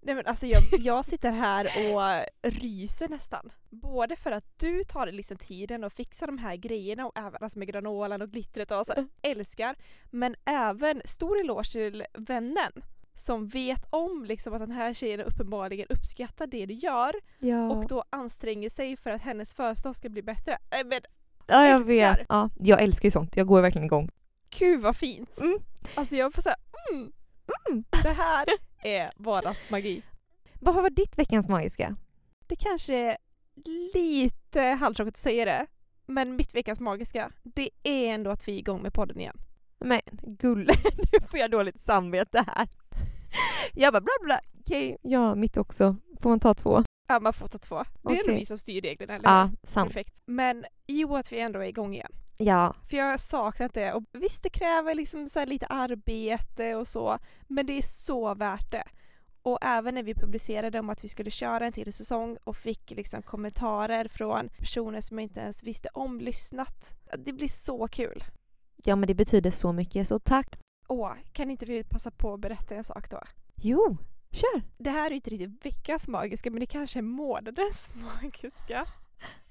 Nej 0.01 0.15
men 0.15 0.25
alltså 0.25 0.47
jag, 0.47 0.63
jag 0.79 1.05
sitter 1.05 1.31
här 1.31 1.65
och 1.65 2.25
ryser 2.51 3.09
nästan. 3.09 3.51
Både 3.69 4.15
för 4.15 4.31
att 4.31 4.59
du 4.59 4.83
tar 4.83 5.05
dig 5.05 5.15
liksom 5.15 5.37
tiden 5.37 5.83
och 5.83 5.93
fixar 5.93 6.27
de 6.27 6.37
här 6.37 6.55
grejerna 6.55 7.05
och 7.05 7.17
även 7.17 7.43
alltså 7.43 7.59
med 7.59 7.67
granolan 7.67 8.21
och 8.21 8.29
glittret 8.29 8.71
och 8.71 8.85
så, 8.85 9.07
älskar. 9.21 9.75
Men 10.09 10.35
även 10.45 11.01
stor 11.05 11.39
eloge 11.39 11.71
till 11.71 12.05
vännen 12.13 12.71
som 13.19 13.47
vet 13.47 13.85
om 13.89 14.25
liksom 14.25 14.53
att 14.53 14.59
den 14.59 14.71
här 14.71 14.93
tjejen 14.93 15.19
uppenbarligen 15.21 15.85
uppskattar 15.89 16.47
det 16.47 16.65
du 16.65 16.73
gör 16.73 17.13
Ja, 17.39 17.69
och 17.69 17.87
då 17.87 18.03
anstränger 18.09 18.69
sig 18.69 18.97
för 18.97 19.09
att 19.11 19.21
hennes 19.21 19.53
födelsedag 19.53 19.95
ska 19.95 20.09
bli 20.09 20.21
bättre. 20.21 20.57
Nej 20.71 20.83
men 20.83 20.99
ja 21.47 21.65
jag 21.67 21.75
älskar. 21.75 21.93
vet. 22.17 22.25
Ja, 22.29 22.49
jag 22.59 22.81
älskar 22.81 23.07
ju 23.07 23.11
sånt, 23.11 23.35
jag 23.37 23.47
går 23.47 23.61
verkligen 23.61 23.85
igång. 23.85 24.09
gud 24.59 24.81
vad 24.81 24.95
fint! 24.95 25.37
Mm. 25.41 25.59
Alltså 25.95 26.15
jag 26.15 26.33
får 26.33 26.41
säga 26.41 26.55
mm, 26.91 27.11
Mm. 27.69 27.83
det 28.03 28.09
här 28.09 28.45
är 28.83 29.11
vardagsmagi. 29.15 30.01
Vad 30.59 30.75
har 30.75 30.81
varit 30.81 30.95
ditt 30.95 31.17
veckans 31.17 31.49
magiska? 31.49 31.95
Det 32.47 32.55
kanske 32.55 32.95
är 32.97 33.17
lite 33.93 34.61
halvtråkigt 34.61 35.15
att 35.15 35.19
säga 35.19 35.45
det, 35.45 35.65
men 36.05 36.35
mitt 36.35 36.55
veckans 36.55 36.79
magiska, 36.79 37.31
det 37.43 37.69
är 37.83 38.13
ändå 38.13 38.31
att 38.31 38.47
vi 38.47 38.53
är 38.53 38.57
igång 38.57 38.81
med 38.81 38.93
podden 38.93 39.19
igen. 39.19 39.37
Men 39.79 40.01
gulle, 40.21 40.73
nu 41.13 41.27
får 41.27 41.39
jag 41.39 41.51
dåligt 41.51 41.79
samvete 41.79 42.43
här. 42.47 42.67
Jag 43.73 43.93
bara 43.93 44.01
bla 44.01 44.13
bla, 44.23 44.39
okej, 44.59 44.97
ja 45.01 45.35
mitt 45.35 45.57
också. 45.57 45.95
Får 46.21 46.29
man 46.29 46.39
ta 46.39 46.53
två? 46.53 46.83
Ja, 47.07 47.19
man 47.19 47.33
får 47.33 47.47
ta 47.47 47.57
två. 47.57 47.83
Det 48.01 48.19
är 48.19 48.23
Okej. 48.23 48.35
vi 48.35 48.45
som 48.45 48.57
styr 48.57 48.81
reglerna, 48.81 49.15
eller 49.15 49.29
Ja, 49.29 49.51
sant. 49.63 49.87
Perfekt. 49.87 50.23
Men 50.25 50.65
jo, 50.87 51.15
att 51.15 51.31
vi 51.31 51.39
ändå 51.39 51.59
är 51.59 51.67
igång 51.67 51.93
igen. 51.93 52.11
Ja, 52.37 52.75
För 52.89 52.97
jag 52.97 53.05
har 53.05 53.17
saknat 53.17 53.73
det. 53.73 53.93
Och 53.93 54.03
visst, 54.11 54.43
det 54.43 54.49
kräver 54.49 54.95
liksom 54.95 55.27
så 55.27 55.45
lite 55.45 55.65
arbete 55.65 56.75
och 56.75 56.87
så, 56.87 57.19
men 57.47 57.65
det 57.65 57.77
är 57.77 57.81
så 57.81 58.33
värt 58.33 58.71
det. 58.71 58.83
Och 59.41 59.57
även 59.61 59.95
när 59.95 60.03
vi 60.03 60.13
publicerade 60.15 60.79
om 60.79 60.89
att 60.89 61.03
vi 61.03 61.07
skulle 61.07 61.31
köra 61.31 61.65
en 61.65 61.73
till 61.73 61.93
säsong 61.93 62.37
och 62.43 62.57
fick 62.57 62.91
liksom 62.91 63.21
kommentarer 63.21 64.07
från 64.07 64.49
personer 64.49 65.01
som 65.01 65.19
jag 65.19 65.23
inte 65.23 65.39
ens 65.39 65.63
visste 65.63 65.89
om 65.93 66.19
lyssnat. 66.19 66.93
Det 67.17 67.33
blir 67.33 67.47
så 67.47 67.87
kul. 67.87 68.23
Ja 68.83 68.95
men 68.95 69.07
det 69.07 69.13
betyder 69.13 69.51
så 69.51 69.71
mycket, 69.73 70.07
så 70.07 70.19
tack. 70.19 70.59
Åh, 70.91 71.13
kan 71.31 71.51
inte 71.51 71.65
vi 71.65 71.83
passa 71.83 72.11
på 72.11 72.33
att 72.33 72.39
berätta 72.39 72.75
en 72.75 72.83
sak 72.83 73.09
då? 73.09 73.21
Jo, 73.55 73.97
kör! 74.31 74.61
Det 74.77 74.89
här 74.89 75.05
är 75.05 75.09
ju 75.09 75.15
inte 75.15 75.29
riktigt 75.29 75.65
veckans 75.65 76.07
magiska 76.07 76.51
men 76.51 76.59
det 76.59 76.65
kanske 76.65 76.99
är 76.99 77.03
månadens 77.03 77.89
magiska. 78.13 78.85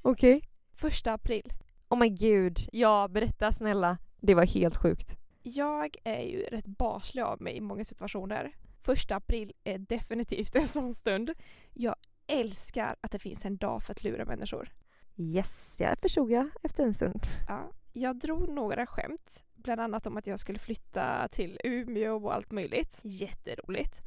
Okej. 0.02 0.42
Första 0.72 1.12
april. 1.12 1.52
Oh 1.88 1.98
my 1.98 2.08
gud, 2.08 2.58
ja 2.72 3.08
berätta 3.08 3.52
snälla. 3.52 3.98
Det 4.20 4.34
var 4.34 4.46
helt 4.46 4.76
sjukt. 4.76 5.16
Jag 5.42 5.96
är 6.04 6.22
ju 6.22 6.42
rätt 6.42 6.66
baslig 6.66 7.22
av 7.22 7.42
mig 7.42 7.56
i 7.56 7.60
många 7.60 7.84
situationer. 7.84 8.52
Första 8.80 9.16
april 9.16 9.52
är 9.64 9.78
definitivt 9.78 10.54
en 10.56 10.66
sån 10.66 10.94
stund. 10.94 11.30
Jag 11.74 11.96
älskar 12.26 12.96
att 13.00 13.12
det 13.12 13.18
finns 13.18 13.44
en 13.44 13.56
dag 13.56 13.82
för 13.82 13.92
att 13.92 14.04
lura 14.04 14.24
människor. 14.24 14.72
Yes, 15.16 15.76
jag 15.78 15.98
förstod 15.98 16.30
jag 16.30 16.48
efter 16.62 16.84
en 16.84 16.94
stund. 16.94 17.26
Ja, 17.48 17.70
jag 17.92 18.18
drog 18.18 18.48
några 18.48 18.86
skämt, 18.86 19.44
bland 19.68 19.80
annat 19.80 20.06
om 20.06 20.16
att 20.16 20.26
jag 20.26 20.38
skulle 20.38 20.58
flytta 20.58 21.28
till 21.28 21.60
Umeå 21.64 22.16
och 22.24 22.34
allt 22.34 22.50
möjligt. 22.52 23.00
Jätteroligt. 23.04 24.02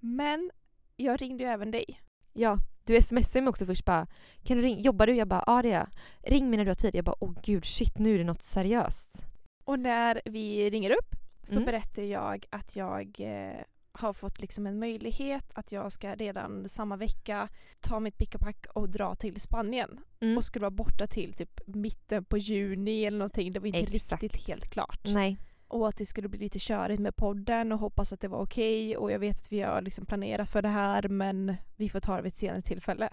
Men 0.00 0.50
jag 0.96 1.22
ringde 1.22 1.44
ju 1.44 1.50
även 1.50 1.70
dig. 1.70 2.00
Ja, 2.32 2.56
du 2.84 3.02
smsade 3.02 3.42
mig 3.42 3.48
också 3.50 3.66
först 3.66 3.84
bara 3.84 4.06
Kan 4.44 4.56
du 4.56 4.62
ringa? 4.62 4.80
Jobbar 4.80 5.06
du? 5.06 5.14
Jag 5.14 5.28
bara 5.28 5.44
ja 5.46 5.62
det 5.62 5.68
gör 5.68 5.74
jag. 5.78 5.88
Ring 6.32 6.50
mig 6.50 6.56
när 6.56 6.64
du 6.64 6.70
har 6.70 6.74
tid. 6.74 6.94
Jag 6.94 7.04
bara 7.04 7.16
åh 7.20 7.32
gud 7.44 7.64
shit 7.64 7.98
nu 7.98 8.14
är 8.14 8.18
det 8.18 8.24
något 8.24 8.42
seriöst. 8.42 9.24
Och 9.64 9.78
när 9.78 10.20
vi 10.24 10.70
ringer 10.70 10.90
upp 10.90 11.14
så 11.44 11.56
Mm. 11.58 11.66
berättar 11.66 12.02
jag 12.02 12.46
att 12.50 12.76
jag 12.76 13.20
eh, 13.20 13.62
har 13.98 14.12
fått 14.12 14.40
liksom 14.40 14.66
en 14.66 14.78
möjlighet 14.78 15.44
att 15.54 15.72
jag 15.72 15.92
ska 15.92 16.14
redan 16.14 16.68
samma 16.68 16.96
vecka 16.96 17.48
ta 17.80 18.00
mitt 18.00 18.18
pick 18.18 18.34
och 18.34 18.40
pack 18.40 18.66
och 18.74 18.88
dra 18.88 19.14
till 19.14 19.40
Spanien. 19.40 20.00
Mm. 20.20 20.36
Och 20.36 20.44
skulle 20.44 20.62
vara 20.62 20.70
borta 20.70 21.06
till 21.06 21.32
typ 21.32 21.60
mitten 21.66 22.24
på 22.24 22.38
juni 22.38 23.04
eller 23.04 23.18
någonting. 23.18 23.52
Det 23.52 23.60
var 23.60 23.66
inte 23.66 23.78
Exakt. 23.78 24.22
riktigt 24.22 24.46
helt 24.46 24.70
klart. 24.70 25.00
Nej. 25.04 25.38
Och 25.68 25.88
att 25.88 25.96
det 25.96 26.06
skulle 26.06 26.28
bli 26.28 26.38
lite 26.38 26.58
körigt 26.58 27.00
med 27.00 27.16
podden 27.16 27.72
och 27.72 27.78
hoppas 27.78 28.12
att 28.12 28.20
det 28.20 28.28
var 28.28 28.38
okej. 28.38 28.96
Och 28.96 29.12
jag 29.12 29.18
vet 29.18 29.38
att 29.40 29.52
vi 29.52 29.60
har 29.60 29.82
liksom 29.82 30.06
planerat 30.06 30.48
för 30.48 30.62
det 30.62 30.68
här 30.68 31.08
men 31.08 31.56
vi 31.76 31.88
får 31.88 32.00
ta 32.00 32.16
det 32.16 32.22
vid 32.22 32.32
ett 32.32 32.38
senare 32.38 32.62
tillfälle. 32.62 33.10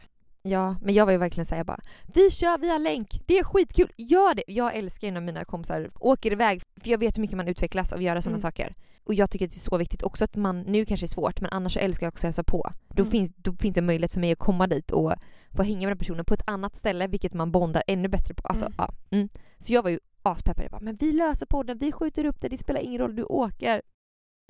Ja, 0.48 0.76
men 0.82 0.94
jag 0.94 1.06
var 1.06 1.12
ju 1.12 1.18
verkligen 1.18 1.46
såhär 1.46 1.64
bara 1.64 1.80
Vi 2.14 2.30
kör 2.32 2.58
via 2.58 2.78
länk, 2.78 3.22
det 3.26 3.40
är 3.40 3.44
skitkul, 3.44 3.92
gör 3.98 4.34
det! 4.36 4.44
Jag 4.48 4.76
älskar 4.76 5.08
ju 5.08 5.14
när 5.14 5.22
mina 5.22 5.46
kompisar 5.46 5.92
åker 6.00 6.32
iväg 6.32 6.62
för 6.82 6.90
jag 6.90 6.98
vet 6.98 7.18
hur 7.18 7.22
mycket 7.22 7.38
man 7.38 7.48
utvecklas 7.48 7.92
av 7.94 7.98
att 7.98 8.04
göra 8.04 8.22
sådana 8.22 8.36
Mm. 8.36 8.42
saker. 8.42 8.76
Och 9.04 9.14
jag 9.14 9.32
tycker 9.32 9.46
att 9.46 9.52
det 9.52 9.58
är 9.58 9.60
så 9.60 9.78
viktigt 9.78 10.04
också 10.04 10.24
att 10.24 10.36
man, 10.36 10.62
nu 10.62 10.86
kanske 10.86 11.06
det 11.06 11.10
är 11.10 11.14
svårt 11.14 11.42
men 11.42 11.50
annars 11.54 11.78
älskar 11.78 12.06
jag 12.06 12.12
också 12.12 12.28
att 12.28 12.30
hälsa 12.30 12.44
på. 12.44 12.72
Då, 12.88 13.02
Mm. 13.04 13.12
finns, 13.12 13.32
då 13.36 13.54
finns 13.54 13.76
det 13.76 13.82
möjlighet 13.82 14.14
för 14.14 14.20
mig 14.20 14.32
att 14.32 14.40
komma 14.40 14.68
dit 14.68 14.92
och 14.92 15.14
få 15.56 15.64
hänga 15.64 15.80
med 15.82 15.88
den 15.92 15.98
personen 15.98 16.26
på 16.26 16.34
ett 16.34 16.44
annat 16.48 16.76
ställe 16.78 17.08
vilket 17.08 17.34
man 17.34 17.52
bondar 17.52 17.84
ännu 17.88 18.08
bättre 18.08 18.34
på. 18.34 18.48
Alltså, 18.48 18.66
Mm. 18.66 18.76
ja. 18.78 18.90
Mm. 19.12 19.30
Så 19.58 19.74
jag 19.74 19.84
var 19.84 19.90
ju 19.90 20.00
aspeppad, 20.24 20.64
jag 20.66 20.72
bara 20.72 20.82
men 20.82 20.96
vi 20.96 21.12
löser 21.12 21.46
podden, 21.46 21.78
vi 21.78 21.92
skjuter 21.92 22.26
upp 22.26 22.42
det, 22.42 22.50
det 22.50 22.58
spelar 22.58 22.82
ingen 22.82 23.02
roll, 23.02 23.16
du 23.16 23.24
åker. 23.24 23.82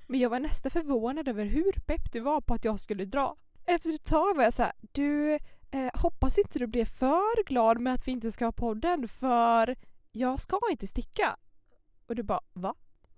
Men 0.08 0.20
jag 0.20 0.30
var 0.30 0.40
nästan 0.40 0.72
förvånad 0.72 1.28
över 1.28 1.46
hur 1.46 1.72
pepp 1.86 2.12
du 2.14 2.20
var 2.20 2.42
på 2.42 2.54
att 2.54 2.66
jag 2.66 2.80
skulle 2.80 3.06
dra. 3.06 3.36
Efter 3.66 3.94
ett 3.94 4.06
tag 4.06 4.36
var 4.36 4.44
jag 4.44 4.54
såhär, 4.54 4.72
du 4.92 5.40
eh, 5.72 5.90
hoppas 6.02 6.38
inte 6.38 6.60
du 6.60 6.68
blir 6.68 6.86
för 6.86 7.44
glad 7.46 7.80
med 7.80 7.94
att 7.94 8.08
vi 8.08 8.12
inte 8.12 8.32
ska 8.32 8.46
ha 8.46 8.52
podden 8.52 9.08
för 9.08 9.76
jag 10.12 10.40
ska 10.40 10.60
inte 10.72 10.88
sticka. 10.88 11.36
Och 12.08 12.16
du 12.16 12.24
bara, 12.24 12.42
va? 12.54 12.74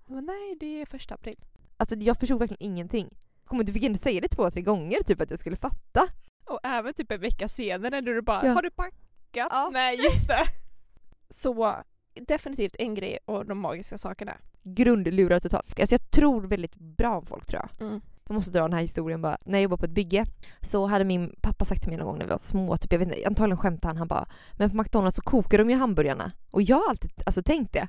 Bara, 0.05 0.21
Nej, 0.21 0.55
det 0.59 0.81
är 0.81 0.85
första 0.85 1.15
april. 1.15 1.45
Alltså 1.77 1.95
jag 1.95 2.19
förstod 2.19 2.39
verkligen 2.39 2.71
ingenting. 2.71 3.09
Kom, 3.45 3.65
du 3.65 3.73
fick 3.73 3.83
ändå 3.83 3.97
säga 3.97 4.21
det 4.21 4.27
två, 4.27 4.51
tre 4.51 4.61
gånger 4.61 5.03
typ 5.03 5.21
att 5.21 5.29
jag 5.29 5.39
skulle 5.39 5.57
fatta. 5.57 6.07
Och 6.45 6.59
även 6.63 6.93
typ 6.93 7.11
en 7.11 7.21
vecka 7.21 7.47
senare 7.47 8.01
när 8.01 8.13
du 8.13 8.21
bara, 8.21 8.45
Ja. 8.45 8.51
har 8.53 8.61
du 8.61 8.69
packat? 8.71 8.99
Ja. 9.31 9.69
Nej, 9.73 9.95
just 10.03 10.27
det. 10.27 10.43
Så 11.29 11.83
definitivt 12.13 12.75
en 12.79 12.95
grej 12.95 13.19
och 13.25 13.45
de 13.45 13.57
magiska 13.59 13.97
sakerna. 13.97 14.37
Grundlurar 14.63 15.39
totalt. 15.39 15.79
Alltså 15.79 15.93
jag 15.93 16.11
tror 16.11 16.41
väldigt 16.41 16.75
bra 16.75 17.17
om 17.17 17.25
folk 17.25 17.45
tror 17.45 17.61
jag. 17.61 17.87
Mm. 17.87 18.01
Jag 18.27 18.35
måste 18.35 18.51
dra 18.51 18.61
den 18.61 18.73
här 18.73 18.81
historien 18.81 19.21
bara. 19.21 19.37
När 19.45 19.53
jag 19.53 19.63
jobbade 19.63 19.79
på 19.79 19.85
ett 19.85 19.91
bygge 19.91 20.25
så 20.61 20.85
hade 20.85 21.05
min 21.05 21.35
pappa 21.41 21.65
sagt 21.65 21.81
till 21.81 21.91
mig 21.91 21.97
någon 21.97 22.07
gång 22.07 22.17
när 22.17 22.25
vi 22.25 22.31
var 22.31 22.37
små, 22.37 22.77
typ, 22.77 22.91
jag 22.91 22.99
vet 22.99 23.07
inte, 23.07 23.27
antagligen 23.27 23.57
skämtade 23.57 23.87
han, 23.87 23.97
han 23.97 24.07
bara 24.07 24.25
Men 24.53 24.69
på 24.69 24.75
McDonalds 24.75 25.15
så 25.15 25.21
kokar 25.21 25.57
de 25.57 25.69
ju 25.69 25.75
hamburgarna. 25.75 26.31
Och 26.51 26.61
jag 26.61 26.77
har 26.77 26.89
alltid 26.89 27.11
alltså, 27.25 27.43
tänkt 27.43 27.73
det. 27.73 27.87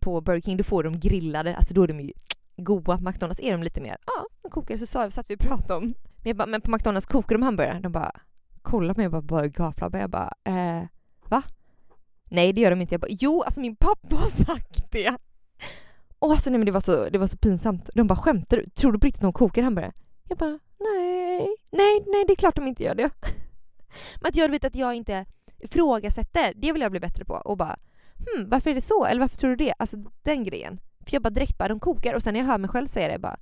På 0.00 0.20
Burger 0.20 0.40
King 0.40 0.56
då 0.56 0.64
får 0.64 0.84
de 0.84 1.00
grillade, 1.00 1.56
alltså 1.56 1.74
då 1.74 1.82
är 1.82 1.88
de 1.88 2.00
ju 2.00 2.12
goda. 2.56 2.98
McDonalds 3.00 3.40
är 3.40 3.52
de 3.52 3.62
lite 3.62 3.80
mer, 3.80 3.96
ja, 4.06 4.26
de 4.42 4.50
kokar. 4.50 4.76
Så 4.76 4.86
sa 4.86 5.02
jag, 5.02 5.12
satt 5.12 5.30
vi 5.30 5.34
och 5.34 5.40
pratade 5.40 5.74
om. 5.74 5.84
Men, 6.16 6.28
jag 6.28 6.36
bara, 6.36 6.46
men 6.46 6.60
på 6.60 6.70
McDonalds 6.70 7.06
kokar 7.06 7.34
de 7.34 7.42
hamburgare? 7.42 7.80
De 7.80 7.92
bara 7.92 8.12
kollade 8.62 8.94
på 8.94 9.00
mig 9.00 9.06
och 9.06 9.12
bara, 9.12 9.22
bara 9.22 9.46
gapflabbade. 9.46 10.02
Jag 10.02 10.10
bara, 10.10 10.32
eh, 10.44 10.84
va? 11.28 11.42
Nej 12.30 12.52
det 12.52 12.60
gör 12.60 12.70
de 12.70 12.80
inte. 12.80 12.94
Jag 12.94 13.00
bara, 13.00 13.10
jo 13.10 13.42
alltså 13.42 13.60
min 13.60 13.76
pappa 13.76 14.16
har 14.16 14.30
sagt 14.44 14.90
det. 14.90 15.16
Och 16.18 16.32
alltså 16.32 16.50
nej 16.50 16.58
men 16.58 16.66
det 16.66 16.72
var 16.72 16.80
så, 16.80 17.08
det 17.08 17.18
var 17.18 17.26
så 17.26 17.36
pinsamt. 17.36 17.90
De 17.94 18.06
bara 18.06 18.18
skämtar 18.18 18.56
du? 18.56 18.66
Tror 18.66 18.92
du 18.92 18.98
på 18.98 19.06
riktigt 19.06 19.20
att 19.20 19.26
de 19.26 19.32
kokar 19.32 19.62
hamburgare? 19.62 19.92
Jag 20.28 20.38
bara 20.38 20.58
nej, 20.78 21.56
nej, 21.70 22.04
nej 22.06 22.24
det 22.26 22.32
är 22.32 22.36
klart 22.36 22.56
de 22.56 22.66
inte 22.66 22.82
gör 22.82 22.94
det. 22.94 23.10
Men 24.20 24.28
att 24.28 24.36
jag 24.36 24.48
vet 24.48 24.64
att 24.64 24.74
jag 24.74 24.94
inte 24.94 25.26
ifrågasätter, 25.58 26.52
det 26.56 26.72
vill 26.72 26.82
jag 26.82 26.90
bli 26.90 27.00
bättre 27.00 27.24
på. 27.24 27.34
Och 27.34 27.56
bara 27.56 27.76
hmm, 28.18 28.48
varför 28.48 28.70
är 28.70 28.74
det 28.74 28.80
så? 28.80 29.04
Eller 29.04 29.20
varför 29.20 29.36
tror 29.36 29.50
du 29.50 29.56
det? 29.56 29.74
Alltså 29.78 29.96
den 30.22 30.44
grejen. 30.44 30.80
För 31.06 31.14
jag 31.14 31.22
bara 31.22 31.30
direkt 31.30 31.58
bara, 31.58 31.68
de 31.68 31.80
kokar 31.80 32.14
och 32.14 32.22
sen 32.22 32.34
när 32.34 32.40
jag 32.40 32.46
hör 32.46 32.58
mig 32.58 32.70
själv 32.70 32.86
säga 32.86 33.08
det 33.08 33.18
bara 33.18 33.38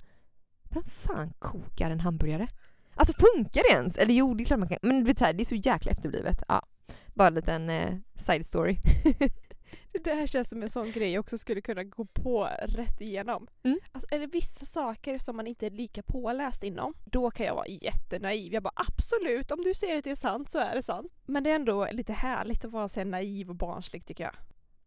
Vem 0.69 0.83
fan 0.83 1.33
kokar 1.39 1.91
en 1.91 1.99
hamburgare? 1.99 2.47
Alltså 2.95 3.13
funkar 3.13 3.61
det 3.69 3.75
ens? 3.75 3.97
Eller 3.97 4.13
jo, 4.13 4.33
det 4.33 4.43
är 4.43 4.45
klart 4.45 4.59
man 4.59 4.69
kan. 4.69 4.77
Men 4.81 4.99
du 4.99 5.05
vet, 5.05 5.17
det 5.17 5.25
är 5.25 5.45
så 5.45 5.55
jäkla 5.55 5.91
efterblivet. 5.91 6.43
Ja. 6.47 6.65
Bara 7.13 7.27
en 7.27 7.33
liten 7.33 7.69
eh, 7.69 7.95
side 8.15 8.45
story. 8.45 8.77
Det 9.91 10.03
där 10.03 10.27
känns 10.27 10.49
som 10.49 10.63
en 10.63 10.69
sån 10.69 10.91
grej 10.91 11.11
jag 11.11 11.19
också 11.19 11.37
skulle 11.37 11.61
kunna 11.61 11.83
gå 11.83 12.05
på 12.05 12.49
rätt 12.61 13.01
igenom. 13.01 13.47
Mm. 13.63 13.79
Alltså, 13.91 14.15
är 14.15 14.19
det 14.19 14.27
vissa 14.27 14.65
saker 14.65 15.17
som 15.17 15.35
man 15.35 15.47
inte 15.47 15.65
är 15.65 15.71
lika 15.71 16.03
påläst 16.03 16.63
inom, 16.63 16.93
då 17.05 17.31
kan 17.31 17.45
jag 17.45 17.55
vara 17.55 17.67
jättenaiv. 17.67 18.53
Jag 18.53 18.63
bara 18.63 18.73
absolut, 18.75 19.51
om 19.51 19.61
du 19.63 19.73
säger 19.73 19.97
att 19.97 20.03
det 20.03 20.11
är 20.11 20.15
sant 20.15 20.49
så 20.49 20.59
är 20.59 20.75
det 20.75 20.83
sant. 20.83 21.11
Men 21.25 21.43
det 21.43 21.51
är 21.51 21.55
ändå 21.55 21.87
lite 21.91 22.13
härligt 22.13 22.65
att 22.65 22.71
vara 22.71 22.87
så 22.87 23.03
naiv 23.03 23.49
och 23.49 23.55
barnslig 23.55 24.05
tycker 24.05 24.23
jag. 24.23 24.35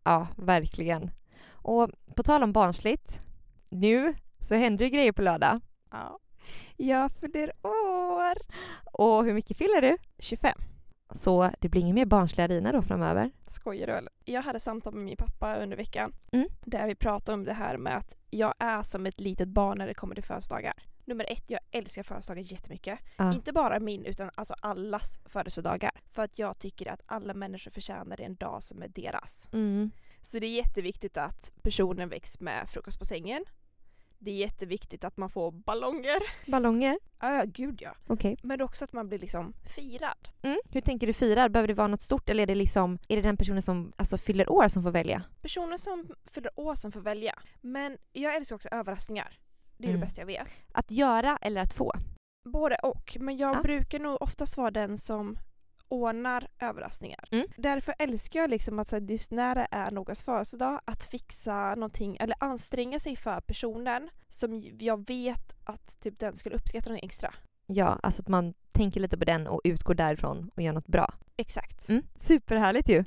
Ja, 0.05 0.27
verkligen. 0.37 1.11
Och 1.51 1.91
på 2.17 2.23
tal 2.23 2.43
om 2.43 2.53
barnsligt, 2.53 3.21
nu 3.69 4.15
så 4.41 4.55
händer 4.55 4.85
det 4.85 4.91
grejer 4.91 5.13
på 5.13 5.23
lördag. 5.23 5.61
Ja. 5.91 6.19
Jag 6.77 7.13
fyller 7.13 7.53
år! 7.67 8.39
Och 8.93 9.25
hur 9.25 9.33
mycket 9.33 9.57
fyller 9.57 9.83
du? 9.83 9.97
25. 10.19 10.59
Så 11.11 11.51
det 11.61 11.69
blir 11.69 11.81
ingen 11.83 11.95
mer 11.95 12.07
barnsliga 12.07 12.47
Rina 12.49 12.73
då 12.73 12.83
framöver. 12.83 13.31
Skojar 13.47 13.87
du 13.87 13.93
eller? 13.93 14.13
Jag 14.25 14.43
hade 14.43 14.61
samtal 14.61 14.95
med 14.95 15.05
min 15.05 15.17
pappa 15.17 15.57
under 15.57 15.77
veckan 15.77 16.13
Mm. 16.33 16.49
där 16.65 16.87
vi 16.87 16.95
pratade 16.95 17.35
om 17.35 17.45
det 17.45 17.53
här 17.53 17.77
med 17.77 17.97
att 17.97 18.15
jag 18.31 18.55
är 18.59 18.83
som 18.83 19.07
ett 19.07 19.21
litet 19.21 19.49
barn 19.49 19.79
när 19.79 19.87
det 19.87 19.95
kommer 19.95 20.15
till 20.15 20.25
födelsedagar. 20.25 20.73
Nummer 21.05 21.25
ett, 21.33 21.45
jag 21.51 21.61
älskar 21.71 22.03
födelsedagar 22.03 22.43
jättemycket. 22.43 22.99
Ja. 23.17 23.35
Inte 23.35 23.53
bara 23.53 23.81
min 23.81 24.05
utan 24.05 24.31
alltså 24.35 24.55
allas 24.61 25.21
födelsedagar. 25.25 25.91
För 26.11 26.23
att 26.23 26.39
jag 26.39 26.59
tycker 26.59 26.93
att 26.93 27.01
alla 27.07 27.35
människor 27.35 27.71
förtjänar 27.71 28.21
en 28.21 28.35
dag 28.35 28.63
som 28.63 28.83
är 28.83 28.89
deras. 28.89 29.49
Mm. 29.53 29.91
Så 30.23 30.39
det 30.39 30.47
är 30.47 30.57
jätteviktigt 30.57 31.17
att 31.17 31.53
personen 31.63 32.09
väcks 32.09 32.41
med 32.41 32.71
frukost 32.71 32.99
på 32.99 33.05
sängen. 33.05 33.45
Det 34.21 34.31
är 34.31 34.35
jätteviktigt 34.35 35.05
att 35.05 35.17
man 35.17 35.31
får 35.31 35.51
ballonger. 35.53 36.19
Ballonger? 36.51 36.99
Ja, 37.21 37.35
ja 37.35 37.45
gud 37.47 37.83
ja. 37.83 37.95
Okej. 38.07 38.37
Men 38.43 38.61
också 38.63 38.85
att 38.85 38.93
man 38.93 39.09
blir 39.09 39.19
liksom 39.19 39.53
firad. 39.75 40.29
Mm. 40.43 40.59
Hur 40.71 40.81
tänker 40.81 41.07
du 41.07 41.13
fira? 41.13 41.49
Behöver 41.49 41.69
det 41.69 41.75
vara 41.75 41.87
något 41.87 42.03
stort 42.03 42.29
eller 42.31 42.43
är 42.43 42.47
det 42.47 42.55
liksom, 42.55 42.99
är 43.09 43.17
det 43.17 43.23
den 43.23 43.37
personen 43.37 43.63
som 43.63 43.93
alltså, 43.97 44.19
fyller 44.19 44.53
år 44.53 44.69
som 44.69 44.83
får 44.83 44.91
välja? 44.91 45.23
Personer 45.43 45.77
som 45.77 46.07
fyller 46.33 46.61
år 46.61 46.75
som 46.75 46.93
får 46.93 47.01
välja. 47.01 47.39
Men 47.61 47.99
jag 48.13 48.37
älskar 48.37 48.57
också 48.57 48.69
överraskningar. 48.69 49.39
Det 49.77 49.85
är 49.85 49.89
Mm. 49.89 50.01
det 50.01 50.07
bästa 50.07 50.21
jag 50.21 50.27
vet. 50.27 50.59
Att 50.73 50.91
göra 50.91 51.39
eller 51.43 51.61
att 51.61 51.73
få? 51.75 51.93
Både 52.53 52.77
och. 52.77 53.17
Men 53.21 53.37
jag 53.37 53.57
Ja. 53.57 53.63
brukar 53.63 53.99
nog 53.99 54.23
oftast 54.23 54.57
vara 54.57 54.71
den 54.71 54.99
som 54.99 55.39
ordnar 55.89 56.49
överraskningar. 56.61 57.29
Mm. 57.31 57.47
Därför 57.57 57.95
älskar 57.99 58.41
jag 58.41 58.51
liksom 58.51 58.79
att 58.79 58.89
så 58.89 58.97
här, 58.97 59.03
just 59.11 59.31
när 59.31 59.55
det 59.55 59.69
är 59.71 59.91
någons 59.91 60.23
födelsedag 60.23 60.81
att 60.85 61.05
fixa 61.05 61.75
någonting 61.75 62.17
eller 62.21 62.37
anstränga 62.41 62.99
sig 62.99 63.17
för 63.17 63.41
personen 63.41 64.11
som 64.29 64.63
jag 64.79 65.07
vet 65.09 65.53
att 65.65 66.01
typ 66.01 66.19
den 66.19 66.37
skulle 66.37 66.57
uppskatta 66.57 66.91
något 66.91 67.03
extra. 67.03 67.35
Ja, 67.67 67.99
alltså 68.03 68.23
att 68.23 68.29
man 68.29 68.55
tänker 68.73 69.01
lite 69.01 69.19
på 69.19 69.25
den 69.25 69.47
och 69.47 69.61
utgår 69.65 69.95
därifrån 69.95 70.51
och 70.57 70.63
gör 70.63 70.73
något 70.73 70.87
bra. 70.87 71.15
Exakt. 71.37 71.89
Mm. 71.89 72.03
Superhärligt 72.17 72.89
ju! 72.89 73.05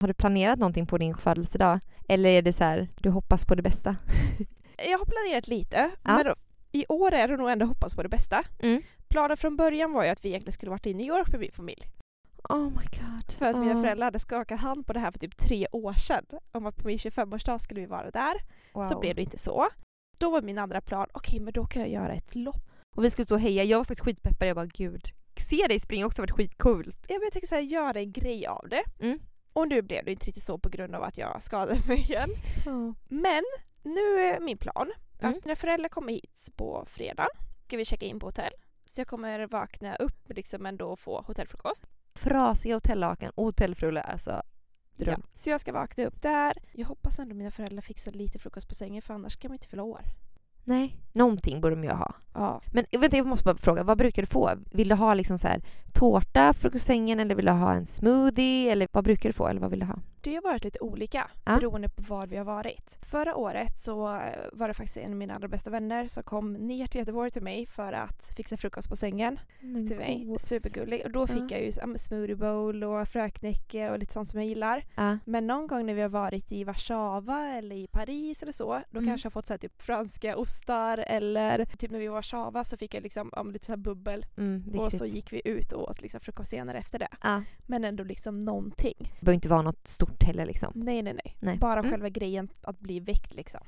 Har 0.00 0.08
du 0.08 0.14
planerat 0.14 0.58
någonting 0.58 0.86
på 0.86 0.98
din 0.98 1.14
födelsedag? 1.16 1.80
Eller 2.08 2.30
är 2.30 2.42
det 2.42 2.52
så 2.52 2.64
här, 2.64 2.88
du 3.00 3.10
hoppas 3.10 3.44
på 3.46 3.54
det 3.54 3.62
bästa? 3.62 3.96
Jag 4.90 4.98
har 4.98 5.06
planerat 5.06 5.48
lite 5.48 5.90
Ja. 6.04 6.16
men 6.16 6.24
då, 6.26 6.34
i 6.72 6.84
år 6.88 7.14
är 7.14 7.28
det 7.28 7.36
nog 7.36 7.50
ändå 7.50 7.66
hoppas 7.66 7.94
på 7.94 8.02
det 8.02 8.08
bästa. 8.08 8.44
Mm. 8.62 8.82
Planen 9.08 9.36
från 9.36 9.56
början 9.56 9.92
var 9.92 10.04
ju 10.04 10.10
att 10.10 10.24
vi 10.24 10.28
egentligen 10.28 10.52
skulle 10.52 10.70
varit 10.70 10.86
i 10.86 10.94
New 10.94 11.06
York 11.06 11.28
med 11.30 11.40
min 11.40 11.52
familj. 11.52 11.82
Oh 12.48 12.64
my 12.70 12.84
god. 13.00 13.32
För 13.38 13.46
att 13.46 13.58
mina 13.58 13.72
Ja. 13.72 13.80
föräldrar 13.82 14.04
hade 14.04 14.18
skakat 14.18 14.60
hand 14.60 14.86
på 14.86 14.92
det 14.92 15.00
här 15.00 15.10
för 15.10 15.18
typ 15.18 15.36
tre 15.36 15.66
år 15.72 15.92
sedan. 15.92 16.24
Om 16.52 16.66
att 16.66 16.76
på 16.76 16.86
min 16.86 16.96
25-årsdag 16.98 17.58
skulle 17.58 17.80
vi 17.80 17.86
vara 17.86 18.10
där. 18.10 18.34
Wow. 18.74 18.84
Så 18.84 18.98
blev 19.00 19.16
det 19.16 19.22
inte 19.22 19.38
så. 19.38 19.68
Då 20.18 20.30
var 20.30 20.42
min 20.42 20.58
andra 20.58 20.80
plan, 20.80 21.06
okej 21.12 21.40
men 21.40 21.52
då 21.52 21.64
kan 21.66 21.82
jag 21.82 21.90
göra 21.90 22.12
ett 22.12 22.34
lopp. 22.34 22.70
Och 22.96 23.04
vi 23.04 23.10
skulle 23.10 23.26
stå 23.26 23.34
och 23.34 23.40
heja. 23.40 23.64
Jag 23.64 23.78
var 23.78 23.84
faktiskt 23.84 24.04
skitpeppad. 24.04 24.48
Jag 24.48 24.56
bara 24.56 24.66
gud, 24.66 25.02
se 25.36 25.66
dig 25.68 25.80
springa 25.80 26.06
också 26.06 26.22
varit 26.22 26.30
skitcoolt. 26.30 27.04
Jag 27.08 27.20
vill 27.20 27.30
tänka 27.30 27.46
såhär, 27.46 27.62
göra 27.62 28.00
en 28.00 28.12
grej 28.12 28.46
av 28.46 28.68
det. 28.68 28.82
Mm. 29.00 29.18
Och 29.52 29.68
nu 29.68 29.82
blev 29.82 30.04
det 30.04 30.10
inte 30.10 30.26
riktigt 30.26 30.42
så 30.42 30.58
på 30.58 30.68
grund 30.68 30.94
av 30.94 31.02
att 31.02 31.18
jag 31.18 31.42
skadade 31.42 31.80
mig 31.88 31.98
igen. 32.00 32.30
Men 33.08 33.42
nu 33.82 34.20
är 34.20 34.40
min 34.40 34.58
plan 34.58 34.92
Mm. 35.20 35.34
att 35.38 35.44
mina 35.44 35.56
föräldrar 35.56 35.88
kommer 35.88 36.12
hit 36.12 36.48
på 36.56 36.84
fredag. 36.86 37.28
Ska 37.66 37.76
vi 37.76 37.84
checka 37.84 38.06
in 38.06 38.18
på 38.18 38.26
hotell. 38.26 38.52
Så 38.86 39.00
jag 39.00 39.08
kommer 39.08 39.46
vakna 39.46 39.96
upp 39.96 40.28
liksom 40.28 40.66
ändå 40.66 40.86
och 40.86 40.98
få 40.98 41.22
hotellfrukost. 41.26 41.86
Frasiga 42.14 42.74
hotellakan 42.74 43.32
och 43.34 43.44
hotellfrulle, 43.44 44.00
alltså. 44.00 44.30
Ja. 44.30 44.42
Dröm. 45.04 45.22
Så 45.34 45.50
jag 45.50 45.60
ska 45.60 45.72
vakna 45.72 46.04
upp 46.04 46.22
där. 46.22 46.58
Jag 46.72 46.86
hoppas 46.86 47.18
ändå 47.18 47.34
mina 47.34 47.50
föräldrar 47.50 47.80
fixar 47.80 48.12
lite 48.12 48.38
frukost 48.38 48.68
på 48.68 48.74
sängen 48.74 49.02
för 49.02 49.14
annars 49.14 49.36
kan 49.36 49.48
man 49.48 49.54
inte 49.54 49.68
fylla 49.68 49.82
år. 49.82 50.00
Nej, 50.64 50.96
någonting 51.12 51.60
borde 51.60 51.74
de 51.74 51.84
ju 51.84 51.90
ha. 51.90 52.14
Ja. 52.34 52.60
Men 52.72 52.84
vänta, 53.00 53.16
jag 53.16 53.26
måste 53.26 53.44
bara 53.44 53.56
fråga, 53.56 53.82
vad 53.82 53.98
brukar 53.98 54.22
du 54.22 54.26
få? 54.26 54.50
Vill 54.70 54.88
du 54.88 54.94
ha 54.94 55.14
liksom 55.14 55.38
så 55.38 55.48
här 55.48 55.62
tårta 55.92 56.52
frukostsängen 56.52 57.20
eller 57.20 57.34
vill 57.34 57.44
du 57.44 57.52
ha 57.52 57.74
en 57.74 57.86
smoothie 57.86 58.72
eller 58.72 58.88
vad 58.92 59.04
brukar 59.04 59.28
du 59.28 59.32
få 59.32 59.48
eller 59.48 59.60
vad 59.60 59.70
vill 59.70 59.80
du 59.80 59.86
ha? 59.86 59.98
Det 60.24 60.34
har 60.34 60.42
varit 60.42 60.64
lite 60.64 60.78
olika 60.80 61.30
Ja. 61.44 61.56
beroende 61.56 61.88
på 61.88 62.02
var 62.02 62.26
vi 62.26 62.36
har 62.36 62.44
varit. 62.44 62.98
Förra 63.02 63.36
året 63.36 63.78
så 63.78 64.14
eh, 64.16 64.22
var 64.52 64.68
det 64.68 64.74
faktiskt 64.74 64.96
en 64.96 65.10
av 65.10 65.16
mina 65.16 65.34
allra 65.34 65.48
bästa 65.48 65.70
vänner 65.70 66.06
som 66.06 66.22
kom 66.22 66.52
ner 66.52 66.86
till 66.86 66.98
Göteborg 66.98 67.30
till 67.30 67.42
mig 67.42 67.66
för 67.66 67.92
att 67.92 68.30
fixa 68.36 68.56
frukost 68.56 68.88
på 68.88 68.96
sängen 68.96 69.40
till 69.60 69.96
mig. 69.96 70.34
Supergullig. 70.38 71.02
Och 71.04 71.10
då 71.10 71.26
fick 71.26 71.42
Ja. 71.42 71.46
jag 71.56 71.62
ju 71.62 71.72
men 71.86 71.98
smoothie 71.98 72.36
bowl 72.36 72.84
och 72.84 73.08
fröknäcke 73.08 73.90
och 73.90 73.98
lite 73.98 74.12
sånt 74.12 74.28
som 74.28 74.40
jag 74.40 74.48
gillar. 74.48 74.84
Ja. 74.94 75.18
Men 75.24 75.46
någon 75.46 75.66
gång 75.66 75.86
när 75.86 75.94
vi 75.94 76.02
har 76.02 76.08
varit 76.08 76.52
i 76.52 76.64
Warszawa 76.64 77.48
eller 77.48 77.76
i 77.76 77.86
Paris 77.86 78.42
eller 78.42 78.52
så, 78.52 78.82
då 78.90 78.98
Mm. 78.98 79.10
kanske 79.10 79.26
jag 79.26 79.30
har 79.30 79.32
fått 79.32 79.46
så 79.46 79.52
här, 79.52 79.58
typ 79.58 79.82
franska 79.82 80.36
ostar 80.36 80.98
eller 80.98 81.64
typ 81.64 81.90
när 81.90 81.98
vi 81.98 82.06
var 82.08 82.12
i 82.12 82.16
Warszawa 82.16 82.64
så 82.64 82.76
fick 82.76 82.94
jag 82.94 83.02
liksom 83.02 83.30
men 83.36 83.52
lite 83.52 83.66
så 83.66 83.72
här 83.72 83.76
bubbel 83.76 84.26
Mm, 84.36 84.78
och 84.78 84.92
så 84.92 85.06
gick 85.06 85.32
vi 85.32 85.42
ut 85.44 85.72
och 85.72 85.90
åt 85.90 86.02
liksom 86.02 86.20
frukost 86.20 86.50
senare 86.50 86.78
efter 86.78 86.98
det. 86.98 87.08
Men 87.66 87.84
ändå 87.84 88.04
liksom 88.04 88.40
någonting. 88.40 88.94
Det 88.98 89.20
behöver 89.20 89.34
inte 89.34 89.48
vara 89.48 89.62
något 89.62 89.88
stort 89.88 90.11
heller 90.20 90.46
liksom. 90.46 90.72
Nej, 90.74 91.02
nej, 91.02 91.14
nej. 91.24 91.36
Nej. 91.40 91.58
Bara 91.58 91.78
Mm. 91.80 91.90
själva 91.90 92.08
grejen 92.08 92.48
att 92.62 92.78
bli 92.80 93.00
väckt 93.00 93.34
liksom. 93.34 93.60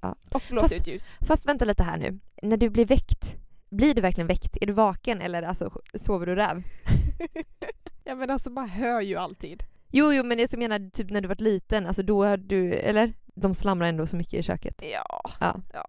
Ja. 0.00 0.14
Och 0.30 0.42
blåsa 0.50 0.62
Fast- 0.68 0.74
ut 0.74 0.86
ljus. 0.86 1.10
Fast 1.20 1.46
vänta 1.48 1.64
lite 1.64 1.82
här 1.82 1.96
nu. 1.98 2.18
När 2.42 2.56
du 2.56 2.70
blir 2.70 2.86
väckt, 2.86 3.36
blir 3.70 3.94
du 3.94 4.00
verkligen 4.00 4.26
väckt? 4.28 4.56
Är 4.60 4.66
du 4.66 4.72
vaken 4.72 5.20
eller 5.20 5.42
alltså, 5.42 5.70
sover 5.94 6.26
du 6.26 6.34
räv? 6.34 6.62
ja 8.04 8.14
men 8.14 8.30
alltså 8.30 8.50
man 8.50 8.68
hör 8.68 9.00
ju 9.00 9.16
alltid. 9.16 9.62
Jo, 9.92 10.12
jo, 10.12 10.24
men 10.24 10.38
jag 10.38 10.58
menar 10.58 10.90
typ 10.90 11.10
när 11.10 11.20
du 11.20 11.28
varit 11.28 11.40
liten, 11.40 11.86
alltså 11.86 12.02
då 12.02 12.24
har 12.24 12.36
du, 12.36 12.72
eller? 12.74 13.12
De 13.34 13.54
slamrar 13.54 13.88
ändå 13.88 14.06
så 14.06 14.16
mycket 14.16 14.34
i 14.34 14.42
köket. 14.42 14.82
Ja. 14.92 15.30
Ja. 15.40 15.60
Ja. 15.72 15.86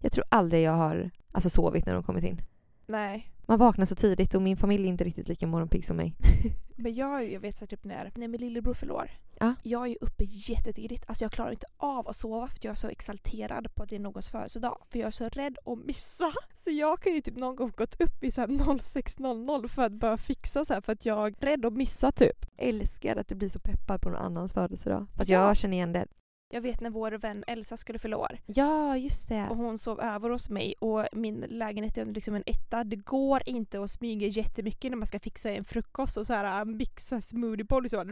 Jag 0.00 0.12
tror 0.12 0.24
aldrig 0.28 0.62
jag 0.62 0.72
har 0.72 1.10
alltså, 1.32 1.50
sovit 1.50 1.86
när 1.86 1.94
de 1.94 2.02
kommit 2.02 2.24
in. 2.24 2.40
Nej. 2.86 3.31
Man 3.46 3.58
vaknar 3.58 3.86
så 3.86 3.94
tidigt 3.94 4.34
och 4.34 4.42
min 4.42 4.56
familj 4.56 4.84
är 4.84 4.88
inte 4.88 5.04
riktigt 5.04 5.28
lika 5.28 5.46
morgonpigg 5.46 5.84
som 5.84 5.96
mig. 5.96 6.14
Men 6.76 6.94
jag, 6.94 7.30
jag 7.32 7.40
vet 7.40 7.56
så 7.56 7.66
typ 7.66 7.84
när, 7.84 8.12
när 8.14 8.28
min 8.28 8.40
lillebror 8.40 8.74
förlorar. 8.74 9.10
Ja. 9.38 9.54
Jag 9.62 9.82
är 9.82 9.86
ju 9.86 9.96
uppe 10.00 10.24
jättetidigt. 10.24 11.04
Alltså 11.06 11.24
jag 11.24 11.32
klarar 11.32 11.50
inte 11.50 11.66
av 11.76 12.08
att 12.08 12.16
sova 12.16 12.48
för 12.48 12.58
jag 12.62 12.70
är 12.70 12.74
så 12.74 12.88
exalterad 12.88 13.74
på 13.74 13.82
att 13.82 13.88
det 13.88 13.96
är 13.96 14.00
någons 14.00 14.30
födelsedag. 14.30 14.78
För 14.90 14.98
jag 14.98 15.06
är 15.06 15.10
så 15.10 15.28
rädd 15.28 15.58
att 15.64 15.78
missa. 15.78 16.32
Så 16.54 16.70
jag 16.70 17.00
kan 17.02 17.14
ju 17.14 17.20
typ 17.20 17.36
någon 17.36 17.56
gång 17.56 17.72
gått 17.76 18.00
upp 18.00 18.24
i 18.24 18.30
så 18.30 18.40
här 18.40 18.48
06.00 18.48 19.68
för 19.68 19.82
att 19.82 19.92
börja 19.92 20.16
fixa 20.16 20.64
så 20.64 20.74
här 20.74 20.80
för 20.80 20.92
att 20.92 21.06
jag 21.06 21.26
är 21.26 21.46
rädd 21.46 21.66
att 21.66 21.72
missa 21.72 22.12
typ. 22.12 22.46
Älskar 22.56 23.16
att 23.16 23.28
du 23.28 23.34
blir 23.34 23.48
så 23.48 23.58
peppad 23.60 24.00
på 24.00 24.08
någon 24.08 24.18
annans 24.20 24.52
födelsedag. 24.52 25.06
Fast 25.16 25.30
Ja. 25.30 25.46
jag 25.46 25.56
känner 25.56 25.76
igen 25.76 25.92
det. 25.92 26.06
Jag 26.54 26.60
vet 26.60 26.80
när 26.80 26.90
vår 26.90 27.12
vän 27.12 27.44
Elsa 27.46 27.76
skulle 27.76 27.98
fylla 27.98 28.16
år 28.16 28.38
Ja, 28.46 28.96
just 28.96 29.28
det. 29.28 29.46
och 29.50 29.56
hon 29.56 29.78
sov 29.78 30.00
över 30.00 30.30
hos 30.30 30.50
mig 30.50 30.74
och 30.78 31.06
min 31.12 31.40
lägenhet 31.48 31.98
är 31.98 32.04
liksom 32.04 32.34
en 32.34 32.42
etta. 32.46 32.84
Det 32.84 32.96
går 32.96 33.42
inte 33.46 33.82
att 33.82 33.90
smyga 33.90 34.26
jättemycket 34.26 34.90
när 34.90 34.96
man 34.98 35.06
ska 35.06 35.18
fixa 35.20 35.50
en 35.50 35.64
frukost 35.64 36.16
och 36.16 36.26
så 36.26 36.32
här 36.32 36.58
äh, 36.60 36.64
mixa 36.64 37.20
smoothie 37.20 37.64
bowl 37.64 37.88
så 37.88 37.96
här. 37.96 38.04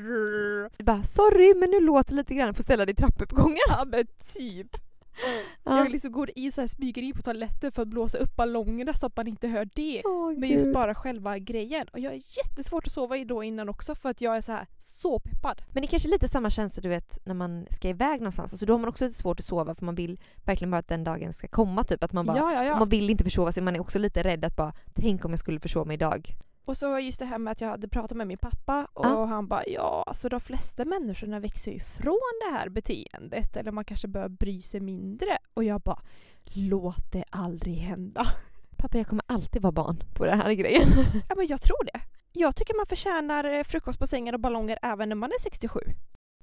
Du 0.78 0.84
bara 0.84 1.02
sorry 1.02 1.54
men 1.54 1.70
nu 1.70 1.80
låter 1.80 2.14
lite 2.14 2.34
grann, 2.34 2.54
får 2.54 2.62
ställa 2.62 2.84
dig 2.84 2.92
i 2.92 2.96
trappuppgången. 2.96 3.58
Ja 3.68 3.84
men 3.84 4.06
typ. 4.34 4.76
Jag 5.64 5.90
liksom 5.90 6.12
går 6.12 6.30
in 6.34 6.52
så 6.52 6.60
här 6.60 6.68
smyger 6.68 7.02
in 7.02 7.14
på 7.14 7.22
toaletten 7.22 7.72
för 7.72 7.82
att 7.82 7.88
blåsa 7.88 8.18
upp 8.18 8.36
ballongerna 8.36 8.94
så 8.94 9.06
att 9.06 9.16
man 9.16 9.26
inte 9.28 9.48
hör 9.48 9.68
det. 9.74 10.02
Åh, 10.04 10.32
Men 10.38 10.48
just 10.48 10.72
bara 10.72 10.94
själva 10.94 11.38
grejen. 11.38 11.86
Och 11.92 11.98
jag 11.98 12.12
är 12.12 12.20
jättesvårt 12.36 12.86
att 12.86 12.92
sova 12.92 13.16
i 13.16 13.24
då 13.24 13.42
innan 13.42 13.68
också 13.68 13.94
för 13.94 14.08
att 14.08 14.20
jag 14.20 14.36
är 14.36 14.40
så 14.40 14.52
här 14.52 14.66
så 14.80 15.18
peppad. 15.18 15.62
Men 15.72 15.80
det 15.82 15.86
är 15.86 15.90
kanske 15.90 16.08
är 16.08 16.10
lite 16.10 16.28
samma 16.28 16.50
känsla 16.50 16.80
du 16.80 16.88
vet 16.88 17.18
när 17.24 17.34
man 17.34 17.66
ska 17.70 17.88
iväg 17.88 18.20
någonstans. 18.20 18.52
Alltså 18.52 18.66
då 18.66 18.72
har 18.72 18.78
man 18.78 18.88
också 18.88 19.04
lite 19.04 19.18
svårt 19.18 19.40
att 19.40 19.46
sova 19.46 19.74
för 19.74 19.84
man 19.84 19.94
vill 19.94 20.20
verkligen 20.44 20.70
bara 20.70 20.78
att 20.78 20.88
den 20.88 21.04
dagen 21.04 21.32
ska 21.32 21.48
komma 21.48 21.84
typ. 21.84 22.04
Att 22.04 22.12
man 22.12 22.26
bara, 22.26 22.36
ja, 22.36 22.52
ja, 22.52 22.64
ja. 22.64 22.78
Man 22.78 22.88
vill 22.88 23.10
inte 23.10 23.24
försova 23.24 23.52
sig, 23.52 23.62
man 23.62 23.76
är 23.76 23.80
också 23.80 23.98
lite 23.98 24.22
rädd 24.22 24.44
att 24.44 24.56
bara 24.56 24.72
tänk 24.94 25.24
om 25.24 25.30
jag 25.30 25.40
skulle 25.40 25.60
försova 25.60 25.84
mig 25.84 25.94
idag. 25.94 26.36
Och 26.64 26.76
så 26.76 26.98
just 26.98 27.18
det 27.18 27.24
här 27.24 27.38
med 27.38 27.50
att 27.50 27.60
jag 27.60 27.68
hade 27.68 27.88
pratat 27.88 28.16
med 28.16 28.26
min 28.26 28.38
pappa 28.38 28.88
och 28.92 29.06
Ja. 29.06 29.24
han 29.24 29.48
bara 29.48 29.66
ja, 29.66 30.04
alltså 30.06 30.28
de 30.28 30.40
flesta 30.40 30.84
människorna 30.84 31.40
växer 31.40 31.70
ju 31.70 31.76
ifrån 31.76 32.30
det 32.46 32.58
här 32.58 32.68
beteendet 32.68 33.56
eller 33.56 33.72
man 33.72 33.84
kanske 33.84 34.08
börjar 34.08 34.28
bry 34.28 34.62
sig 34.62 34.80
mindre. 34.80 35.38
Och 35.54 35.64
jag 35.64 35.80
bara 35.80 36.02
låt 36.44 37.12
det 37.12 37.24
aldrig 37.30 37.74
hända. 37.74 38.26
Pappa 38.76 38.98
jag 38.98 39.06
kommer 39.06 39.24
alltid 39.28 39.62
vara 39.62 39.72
barn 39.72 40.02
på 40.14 40.24
den 40.26 40.40
här 40.40 40.52
grejen. 40.52 40.88
Ja 41.28 41.34
men 41.36 41.46
jag 41.46 41.60
tror 41.62 41.84
det. 41.92 42.00
Jag 42.32 42.56
tycker 42.56 42.74
man 42.76 42.86
förtjänar 42.86 43.44
eh, 43.44 43.62
frukost 43.64 43.98
på 43.98 44.06
sängen 44.06 44.34
och 44.34 44.40
ballonger 44.40 44.78
även 44.82 45.08
när 45.08 45.16
man 45.16 45.30
är 45.30 45.40
67. 45.40 45.80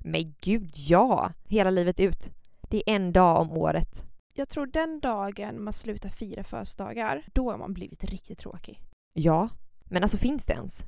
Men 0.04 0.36
gud 0.42 0.72
ja! 0.76 1.32
Hela 1.46 1.70
livet 1.70 2.00
ut. 2.00 2.32
Det 2.70 2.78
är 2.90 2.96
en 2.96 3.14
dag 3.14 3.42
om 3.42 3.52
året. 3.52 4.04
Jag 4.34 4.50
tror 4.50 4.66
den 4.66 5.00
dagen 5.00 5.64
man 5.64 5.74
slutar 5.74 6.10
fira 6.10 6.44
födelsedagar, 6.44 7.24
då 7.34 7.52
har 7.52 7.58
man 7.58 7.74
blivit 7.74 8.04
riktigt 8.04 8.38
tråkig. 8.40 8.82
Ja. 9.14 9.50
Men 9.90 10.04
alltså 10.04 10.18
finns 10.18 10.46
det 10.46 10.54
ens? 10.54 10.84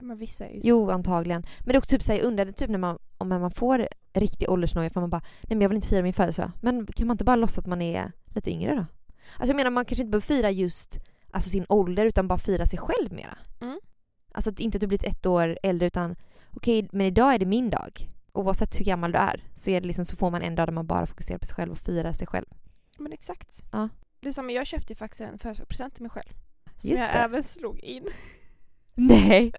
Men 0.00 0.18
vissa 0.18 0.46
är 0.46 0.54
ju 0.54 0.60
så. 0.60 0.68
Jo, 0.68 0.90
antagligen. 0.90 1.42
Men 1.58 1.66
det 1.66 1.74
är 1.74 1.78
också 1.78 1.90
typ 1.90 2.02
så 2.02 2.12
här, 2.12 2.18
jag 2.18 2.26
undrade 2.26 2.52
typ 2.52 2.70
när 2.70 2.78
man, 2.78 2.98
om 3.18 3.28
man 3.28 3.50
får 3.50 3.88
riktig 4.12 4.50
åldersnoja 4.50 4.90
för 4.90 5.00
man 5.00 5.10
bara 5.10 5.22
nej 5.42 5.56
men 5.56 5.60
jag 5.60 5.68
vill 5.68 5.76
inte 5.76 5.88
fira 5.88 6.02
min 6.02 6.12
födelsedag. 6.12 6.50
Men 6.60 6.86
kan 6.86 7.06
man 7.06 7.14
inte 7.14 7.24
bara 7.24 7.36
låtsas 7.36 7.58
att 7.58 7.66
man 7.66 7.82
är 7.82 8.12
lite 8.26 8.50
yngre 8.50 8.74
då? 8.74 8.86
Alltså 9.36 9.46
jag 9.46 9.56
menar 9.56 9.70
man 9.70 9.84
kanske 9.84 10.02
inte 10.02 10.10
behöver 10.10 10.26
fira 10.26 10.50
just 10.50 10.98
alltså 11.30 11.50
sin 11.50 11.66
ålder 11.68 12.06
utan 12.06 12.28
bara 12.28 12.38
fira 12.38 12.66
sig 12.66 12.78
själv 12.78 13.12
mera. 13.12 13.38
Mm. 13.60 13.80
Alltså 14.32 14.50
inte 14.58 14.76
att 14.76 14.80
du 14.80 14.86
blivit 14.86 15.04
ett 15.04 15.26
år 15.26 15.58
äldre 15.62 15.86
utan 15.86 16.16
okej 16.50 16.88
men 16.92 17.06
idag 17.06 17.34
är 17.34 17.38
det 17.38 17.46
min 17.46 17.70
dag. 17.70 18.08
Oavsett 18.32 18.80
hur 18.80 18.84
gammal 18.84 19.12
du 19.12 19.18
är 19.18 19.44
så, 19.54 19.70
är 19.70 19.80
det 19.80 19.86
liksom, 19.86 20.04
så 20.04 20.16
får 20.16 20.30
man 20.30 20.42
en 20.42 20.54
dag 20.54 20.68
där 20.68 20.72
man 20.72 20.86
bara 20.86 21.06
fokuserar 21.06 21.38
på 21.38 21.46
sig 21.46 21.54
själv 21.54 21.72
och 21.72 21.78
firar 21.78 22.12
sig 22.12 22.26
själv. 22.26 22.46
Men 22.98 23.12
exakt. 23.12 23.62
Ja. 23.72 23.88
Det 24.20 24.28
är 24.28 24.32
samma, 24.32 24.52
jag 24.52 24.66
köpte 24.66 24.92
ju 24.92 24.96
faktiskt 24.96 25.20
en 25.20 25.38
födelsedagspresent 25.38 25.94
till 25.94 26.02
mig 26.02 26.10
själv. 26.10 26.30
Som 26.80 26.90
Just 26.90 27.02
jag 27.02 27.10
det. 27.10 27.18
även 27.18 27.42
slog 27.42 27.80
in. 27.80 28.06
Nej! 28.94 29.52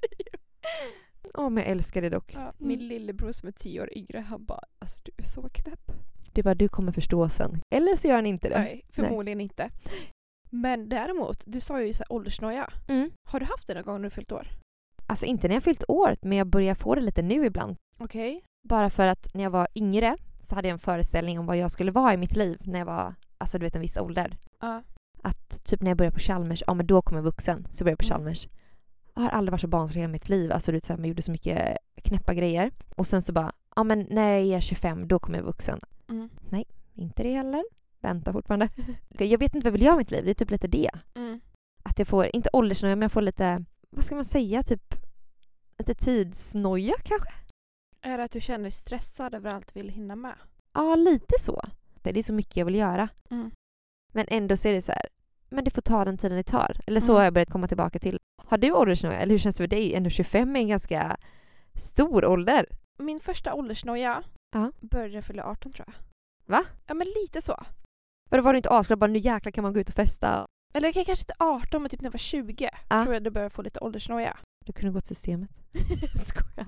Åh 1.34 1.50
men 1.50 1.64
jag 1.64 1.72
älskar 1.72 2.02
det 2.02 2.10
dock. 2.10 2.34
Ja, 2.36 2.54
min 2.58 2.88
lillebror 2.88 3.32
som 3.32 3.48
är 3.48 3.52
tio 3.52 3.82
år 3.82 3.98
yngre, 3.98 4.20
han 4.20 4.46
bara 4.46 4.64
alltså 4.80 5.02
du 5.06 5.12
är 5.18 5.24
så 5.24 5.50
knäpp. 5.50 5.92
Du 6.34 6.44
bara 6.44 6.56
du 6.56 6.70
kommer 6.70 6.92
förstå 6.92 7.30
sen. 7.30 7.62
Eller 7.70 7.96
så 7.96 8.08
gör 8.08 8.16
han 8.16 8.26
inte 8.26 8.50
det. 8.50 8.60
Nej, 8.60 8.86
förmodligen 8.90 9.42
inte. 9.42 9.70
Men 10.50 10.90
däremot, 10.90 11.44
du 11.46 11.60
sa 11.60 11.82
ju 11.82 11.94
så 11.94 12.04
här 12.04 12.12
åldersnoja. 12.14 12.70
Mm. 12.88 13.12
Har 13.30 13.40
du 13.40 13.46
haft 13.46 13.68
det 13.68 13.74
någon 13.74 13.84
gång 13.84 13.96
när 14.02 14.04
du 14.04 14.10
fyllt 14.10 14.32
år? 14.32 14.48
Alltså 15.08 15.26
inte 15.26 15.48
när 15.48 15.56
jag 15.56 15.64
fyllt 15.64 15.84
året 15.88 16.24
men 16.24 16.38
jag 16.38 16.48
börjar 16.48 16.76
få 16.76 16.96
det 16.96 17.02
lite 17.02 17.22
nu 17.22 17.46
ibland. 17.46 17.76
Okej. 18.00 18.44
Bara 18.68 18.90
för 18.90 19.08
att 19.08 19.34
när 19.34 19.44
jag 19.44 19.52
var 19.52 19.68
yngre 19.76 20.18
så 20.42 20.56
hade 20.56 20.68
jag 20.68 20.74
en 20.74 20.80
föreställning 20.80 21.40
om 21.40 21.46
vad 21.46 21.58
jag 21.58 21.72
skulle 21.72 21.92
vara 21.92 22.14
i 22.14 22.18
mitt 22.18 22.36
liv 22.36 22.58
när 22.64 22.80
jag 22.80 22.86
var, 22.86 23.16
alltså 23.38 23.58
du 23.60 23.66
vet 23.66 23.76
en 23.76 23.82
viss 23.82 23.98
ålder. 23.98 24.38
Ja. 24.60 24.84
Typ 25.64 25.82
när 25.82 25.92
jag 25.92 25.98
började 25.98 26.14
på 26.14 26.20
Chalmers, 26.20 26.64
ja 26.68 26.74
men 26.74 26.88
då 26.88 27.02
kom 27.02 27.18
jag 27.18 27.24
vuxen, 27.24 27.68
så 27.72 27.84
började 27.84 27.92
jag 27.92 28.00
på 28.00 28.06
Mm. 28.06 28.18
Chalmers. 28.18 28.48
Jag 29.16 29.22
har 29.22 29.30
aldrig 29.30 29.52
varit 29.52 29.62
så 29.62 29.68
barnslig 29.68 30.00
i 30.00 30.02
hela 30.02 30.12
mitt 30.12 30.30
liv, 30.30 30.52
alltså 30.52 30.72
du 30.72 30.76
vet 30.78 30.86
så 30.86 30.94
här, 30.94 30.98
man 30.98 31.10
gjorde 31.10 31.22
så 31.22 31.32
mycket 31.32 31.78
knäppa 32.04 32.34
grejer. 32.34 32.72
Och 32.96 33.08
sen 33.08 33.22
så 33.22 33.34
bara, 33.34 33.52
ja 33.76 33.84
men 33.84 34.08
när 34.10 34.38
jag 34.38 34.58
är 34.58 34.62
25 34.62 35.08
då 35.08 35.20
kommer 35.20 35.38
jag 35.38 35.46
vuxen. 35.46 35.80
Mm. 36.10 36.30
Inte 36.94 37.24
det 37.24 37.32
heller. 37.32 37.64
Vänta 38.00 38.34
fortfarande. 38.34 38.70
jag 39.18 39.40
vet 39.40 39.56
inte 39.56 39.58
vad 39.58 39.66
jag 39.66 39.72
vill 39.72 39.82
göra 39.82 39.96
i 39.96 39.98
mitt 39.98 40.12
liv, 40.12 40.26
det 40.26 40.32
är 40.32 40.36
typ 40.36 40.52
lite 40.52 40.68
det. 40.68 40.90
Mm. 41.16 41.40
Att 41.84 42.00
jag 42.00 42.08
får, 42.08 42.36
inte 42.36 42.50
åldersnoja 42.54 42.96
men 42.96 43.02
jag 43.02 43.12
får 43.12 43.22
lite, 43.22 43.66
vad 43.90 44.04
ska 44.04 44.16
man 44.16 44.26
säga, 44.26 44.64
typ 44.64 44.96
lite 45.78 45.96
tidsnoja 45.96 46.94
kanske? 47.04 47.30
Är 48.02 48.18
det 48.18 48.24
att 48.24 48.32
du 48.32 48.42
känner 48.42 48.64
dig 48.64 48.72
stressad 48.72 49.36
över 49.36 49.52
allt 49.52 49.74
du 49.74 49.80
vill 49.80 49.90
hinna 49.90 50.16
med? 50.16 50.36
Ja, 50.74 50.96
lite 50.96 51.36
så. 51.40 51.62
Det 52.02 52.20
är 52.20 52.24
så 52.24 52.34
mycket 52.34 52.58
jag 52.58 52.66
vill 52.66 52.76
göra. 52.76 53.10
Mm. 53.30 53.52
Men 54.14 54.26
ändå 54.30 54.58
så 54.58 54.68
är 54.68 54.74
det 54.74 54.82
så 54.82 54.92
här, 54.92 55.08
men 55.52 55.64
det 55.64 55.72
får 55.72 55.82
ta 55.82 56.06
den 56.06 56.18
tiden 56.18 56.38
det 56.38 56.44
tar. 56.44 56.78
Eller 56.88 57.02
så 57.02 57.12
Mm. 57.12 57.16
har 57.18 57.24
jag 57.24 57.34
börjat 57.34 57.50
komma 57.52 57.68
tillbaka 57.68 58.00
till. 58.00 58.20
Har 58.46 58.58
du 58.58 58.72
åldersnoja? 58.72 59.20
Eller 59.20 59.32
hur 59.32 59.38
känns 59.38 59.56
det 59.56 59.64
för 59.64 59.68
dig? 59.68 59.96
Ändå 59.96 60.10
25 60.10 60.56
är 60.56 60.60
en 60.60 60.68
ganska 60.68 61.18
stor 61.76 62.26
ålder. 62.26 62.66
Min 63.00 63.20
första 63.20 63.54
åldersnoja 63.54 64.24
Ja. 64.54 64.72
började 64.82 65.14
jag 65.14 65.24
fylla 65.24 65.44
18 65.44 65.72
tror 65.72 65.86
jag. 65.88 65.94
Va? 66.58 66.64
Ja 66.88 66.94
men 66.94 67.08
lite 67.22 67.42
så. 67.42 67.64
Vadå 68.30 68.44
var 68.44 68.54
du 68.54 68.58
inte 68.58 68.70
asglad 68.70 69.00
bara 69.00 69.08
nu 69.12 69.20
jäklar 69.20 69.52
kan 69.52 69.64
man 69.64 69.74
gå 69.74 69.80
ut 69.80 69.90
och 69.90 69.96
festa? 69.96 70.48
Eller 70.74 70.88
jag 70.88 70.94
kanske 71.06 71.12
inte 71.24 71.34
18 71.40 71.82
men 71.82 71.90
typ 71.90 72.02
när 72.02 72.08
jag 72.08 72.12
var 72.14 72.18
20 72.18 72.70
Ja. 72.90 73.04
tror 73.04 73.14
jag 73.14 73.24
det 73.24 73.32
började 73.32 73.50
få 73.50 73.62
lite 73.62 73.80
åldersnoja. 73.80 74.38
Du 74.66 74.74
kunde 74.74 74.94
gått 74.94 75.08
systemet. 75.08 75.50
Skojar. 76.26 76.68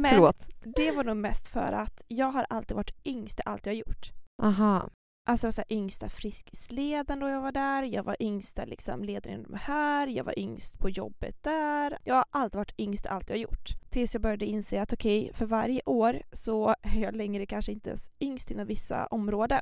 Men 0.00 0.10
Förlåt. 0.10 0.48
det 0.76 0.90
var 0.90 1.04
nog 1.04 1.16
mest 1.16 1.48
för 1.48 1.72
att 1.72 2.02
jag 2.08 2.26
har 2.32 2.46
alltid 2.50 2.76
varit 2.76 3.06
yngst 3.06 3.38
i 3.38 3.42
allt 3.46 3.66
jag 3.66 3.72
har 3.72 3.78
gjort. 3.78 4.10
Aha. 4.42 4.88
Alltså 5.26 5.52
så 5.52 5.60
här, 5.68 5.76
yngsta 5.76 6.08
friskisledaren 6.08 7.20
då 7.20 7.28
jag 7.28 7.40
var 7.40 7.52
där, 7.52 7.82
jag 7.82 8.02
var 8.02 8.16
yngsta 8.20 8.64
liksom, 8.64 9.04
ledaren 9.04 9.46
här, 9.54 10.06
jag 10.06 10.24
var 10.24 10.38
yngst 10.38 10.78
på 10.78 10.90
jobbet 10.90 11.42
där. 11.42 11.98
Jag 12.04 12.14
har 12.14 12.24
alltid 12.30 12.56
varit 12.58 12.80
yngst 12.80 13.04
i 13.04 13.08
allt 13.08 13.28
jag 13.30 13.36
har 13.36 13.40
gjort. 13.40 13.68
Tills 13.90 14.14
jag 14.14 14.22
började 14.22 14.46
inse 14.46 14.80
att 14.82 14.92
okej, 14.92 15.30
för 15.34 15.46
varje 15.46 15.82
år 15.86 16.22
så 16.32 16.74
är 16.82 17.00
jag 17.02 17.16
längre 17.16 17.46
kanske 17.46 17.72
inte 17.72 17.88
ens 17.90 18.10
yngst 18.20 18.50
inom 18.50 18.66
vissa 18.66 19.06
områden. 19.06 19.60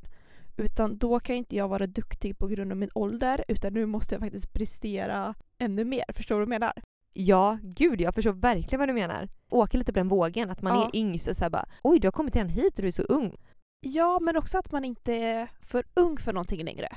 Utan 0.56 0.98
då 0.98 1.20
kan 1.20 1.36
inte 1.36 1.56
jag 1.56 1.68
vara 1.68 1.86
duktig 1.86 2.38
på 2.38 2.46
grund 2.46 2.72
av 2.72 2.78
min 2.78 2.90
ålder 2.94 3.44
utan 3.48 3.72
nu 3.72 3.86
måste 3.86 4.14
jag 4.14 4.22
faktiskt 4.22 4.52
prestera 4.52 5.34
ännu 5.58 5.84
mer. 5.84 6.04
Förstår 6.12 6.34
du 6.34 6.38
vad 6.38 6.54
jag 6.54 6.60
menar? 6.60 6.72
Ja, 7.14 7.58
gud 7.62 8.00
jag 8.00 8.14
förstår 8.14 8.32
verkligen 8.32 8.78
vad 8.78 8.88
du 8.88 8.92
menar. 8.92 9.28
Åka 9.50 9.78
lite 9.78 9.92
på 9.92 9.98
den 9.98 10.08
vågen, 10.08 10.50
att 10.50 10.62
man 10.62 10.74
Ja. 10.76 10.84
är 10.86 10.96
yngst 10.96 11.28
och 11.28 11.36
så 11.36 11.44
här 11.44 11.50
bara 11.50 11.68
oj 11.82 11.98
du 12.00 12.06
har 12.06 12.12
kommit 12.12 12.36
redan 12.36 12.48
hit 12.48 12.76
och 12.78 12.82
du 12.82 12.86
är 12.88 12.92
så 12.92 13.02
ung. 13.02 13.36
Ja, 13.84 14.18
men 14.20 14.36
också 14.36 14.58
att 14.58 14.72
man 14.72 14.84
inte 14.84 15.12
är 15.14 15.48
för 15.62 15.84
ung 15.94 16.16
för 16.18 16.32
någonting 16.32 16.64
längre. 16.64 16.88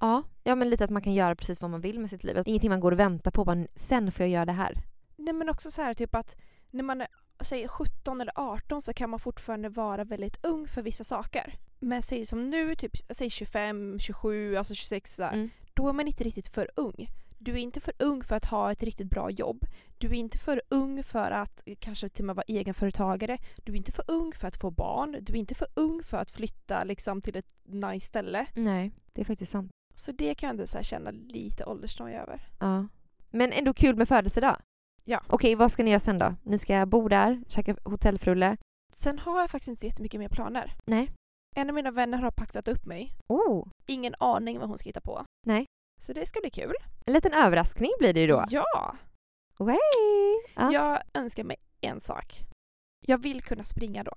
Ja, 0.00 0.22
ja 0.44 0.54
men 0.54 0.70
lite 0.70 0.84
att 0.84 0.90
man 0.90 1.02
kan 1.02 1.14
göra 1.14 1.36
precis 1.36 1.60
vad 1.60 1.70
man 1.70 1.80
vill 1.80 1.98
med 2.00 2.10
sitt 2.10 2.24
liv. 2.24 2.42
Ingenting 2.46 2.70
man 2.70 2.80
går 2.80 2.92
och 2.92 2.98
väntar 2.98 3.30
på, 3.30 3.44
bara 3.44 3.66
sen 3.74 4.12
får 4.12 4.22
jag 4.22 4.30
göra 4.30 4.44
det 4.44 4.52
här. 4.52 4.74
Nej 5.16 5.34
men 5.34 5.48
också 5.48 5.70
så 5.70 5.82
här 5.82 5.94
typ 5.94 6.14
att 6.14 6.36
när 6.70 6.82
man 6.82 7.00
är 7.00 7.08
säg 7.40 7.68
17 7.68 8.20
eller 8.20 8.32
18 8.36 8.82
så 8.82 8.92
kan 8.92 9.10
man 9.10 9.20
fortfarande 9.20 9.68
vara 9.68 10.04
väldigt 10.04 10.44
ung 10.44 10.66
för 10.66 10.82
vissa 10.82 11.04
saker. 11.04 11.54
Men 11.78 12.02
säg 12.02 12.26
som 12.26 12.50
nu, 12.50 12.74
typ 12.74 12.92
säg 13.10 13.30
25, 13.30 13.98
27, 13.98 14.56
alltså 14.56 14.74
26 14.74 15.16
där, 15.16 15.32
Mm. 15.32 15.50
då 15.74 15.88
är 15.88 15.92
man 15.92 16.06
inte 16.06 16.24
riktigt 16.24 16.48
för 16.48 16.70
ung. 16.76 17.08
Du 17.38 17.52
är 17.52 17.56
inte 17.56 17.80
för 17.80 17.94
ung 17.98 18.24
för 18.24 18.36
att 18.36 18.44
ha 18.44 18.72
ett 18.72 18.82
riktigt 18.82 19.10
bra 19.10 19.30
jobb. 19.30 19.66
Du 19.98 20.06
är 20.06 20.14
inte 20.14 20.38
för 20.38 20.62
ung 20.68 21.02
för 21.02 21.30
att 21.30 21.62
kanske 21.78 22.08
till 22.08 22.22
och 22.22 22.26
med 22.26 22.36
vara 22.36 22.44
egenföretagare. 22.48 23.38
Du 23.64 23.72
är 23.72 23.76
inte 23.76 23.92
för 23.92 24.04
ung 24.08 24.32
för 24.32 24.48
att 24.48 24.56
få 24.56 24.70
barn. 24.70 25.16
Du 25.20 25.32
är 25.32 25.36
inte 25.36 25.54
för 25.54 25.68
ung 25.74 26.02
för 26.02 26.18
att 26.18 26.30
flytta 26.30 26.84
liksom, 26.84 27.20
till 27.20 27.36
ett 27.36 27.54
nice 27.64 28.06
ställe. 28.06 28.46
Nej, 28.54 28.92
det 29.12 29.20
är 29.20 29.24
faktiskt 29.24 29.52
sant. 29.52 29.70
Så 29.94 30.12
det 30.12 30.34
kan 30.34 30.46
jag 30.46 30.54
ändå 30.54 30.66
så 30.66 30.82
känna 30.82 31.10
lite 31.10 31.64
åldersnoja 31.64 32.22
över. 32.22 32.48
Ja. 32.60 32.86
Men 33.30 33.52
ändå 33.52 33.74
kul 33.74 33.96
med 33.96 34.08
födelsedag. 34.08 34.56
Ja. 35.04 35.22
Okej, 35.28 35.54
vad 35.54 35.72
ska 35.72 35.82
ni 35.82 35.90
göra 35.90 36.00
sen 36.00 36.18
då? 36.18 36.34
Ni 36.42 36.58
ska 36.58 36.86
bo 36.86 37.08
där, 37.08 37.44
käka 37.48 37.76
hotellfrulle. 37.84 38.56
Sen 38.94 39.18
har 39.18 39.40
jag 39.40 39.50
faktiskt 39.50 39.68
inte 39.68 39.80
så 39.80 39.86
jättemycket 39.86 40.20
mer 40.20 40.28
planer. 40.28 40.74
Nej. 40.86 41.10
En 41.56 41.68
av 41.68 41.74
mina 41.74 41.90
vänner 41.90 42.18
har 42.18 42.30
paxat 42.30 42.68
upp 42.68 42.86
mig. 42.86 43.12
Oh, 43.26 43.68
Ingen 43.86 44.14
aning 44.18 44.58
vad 44.58 44.68
hon 44.68 44.78
ska 44.78 44.88
hitta 44.88 45.00
på. 45.00 45.24
Nej. 45.46 45.64
Så 45.98 46.12
det 46.12 46.26
ska 46.26 46.40
bli 46.40 46.50
kul. 46.50 46.74
en 47.06 47.12
liten 47.12 47.32
överraskning 47.32 47.90
blir 47.98 48.12
det 48.14 48.20
ju 48.20 48.26
då. 48.26 48.44
Ja! 48.50 48.96
Way. 49.58 49.76
Ja. 50.56 50.72
Jag 50.72 51.02
önskar 51.14 51.44
mig 51.44 51.56
en 51.80 52.00
sak. 52.00 52.40
Jag 53.06 53.22
vill 53.22 53.42
kunna 53.42 53.64
springa 53.64 54.04
då. 54.04 54.12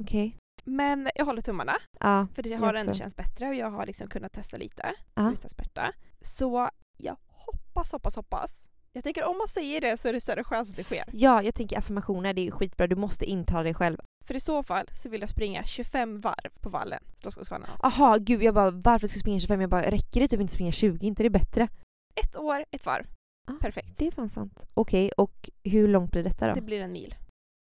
Okej. 0.00 0.36
Men 0.64 1.10
jag 1.14 1.24
håller 1.24 1.42
tummarna. 1.42 1.76
Ja, 2.00 2.26
För 2.34 2.42
det 2.42 2.54
har 2.54 2.74
ändå 2.74 2.94
känts 2.94 3.16
bättre 3.16 3.48
och 3.48 3.54
jag 3.54 3.70
har 3.70 3.86
liksom 3.86 4.08
kunnat 4.08 4.32
testa 4.32 4.56
lite 4.56 4.94
Ja. 5.14 5.32
utan 5.32 5.50
smärta. 5.50 5.92
Så 6.20 6.70
jag 6.98 7.16
hoppas, 7.26 7.92
hoppas, 7.92 8.16
hoppas. 8.16 8.68
Jag 8.92 9.04
tänker 9.04 9.24
om 9.24 9.38
man 9.38 9.48
säger 9.48 9.80
det 9.80 9.96
så 9.96 10.08
är 10.08 10.12
det 10.12 10.20
större 10.20 10.44
chans 10.44 10.70
att 10.70 10.76
det 10.76 10.84
sker. 10.84 11.04
Ja, 11.12 11.42
jag 11.42 11.54
tänker 11.54 11.78
affirmationer, 11.78 12.32
det 12.34 12.46
är 12.46 12.50
skitbra. 12.50 12.86
Du 12.86 12.96
måste 12.96 13.24
intala 13.24 13.62
dig 13.62 13.74
själv. 13.74 13.98
För 14.26 14.34
i 14.34 14.40
så 14.40 14.62
fall 14.62 14.86
så 14.94 15.08
vill 15.08 15.20
jag 15.20 15.30
springa 15.30 15.64
25 15.64 16.18
varv 16.18 16.50
på 16.60 16.68
vallen. 16.68 17.02
Slottsskogsvallen 17.14 17.68
alltså. 17.70 17.86
Aha, 17.86 18.16
gud 18.20 18.42
jag 18.42 18.54
bara 18.54 18.70
varför 18.70 19.06
ska 19.06 19.16
jag 19.16 19.20
springa 19.20 19.40
25? 19.40 19.60
Jag 19.60 19.70
bara 19.70 19.90
räcker 19.90 20.20
det 20.20 20.28
typ 20.28 20.40
inte 20.40 20.52
springa 20.54 20.72
20? 20.72 21.06
Inte 21.06 21.22
det 21.22 21.30
bättre? 21.30 21.68
Ett 22.14 22.36
år, 22.36 22.64
ett 22.70 22.86
varv. 22.86 23.06
Ah, 23.48 23.52
Perfekt. 23.60 23.98
Det 23.98 24.06
är 24.06 24.10
fan 24.10 24.30
sant. 24.30 24.66
Okej, 24.74 25.10
och 25.16 25.50
hur 25.64 25.88
långt 25.88 26.10
blir 26.12 26.22
detta 26.24 26.48
då? 26.48 26.54
Det 26.54 26.60
blir 26.60 26.80
en 26.80 26.92
mil. 26.92 27.14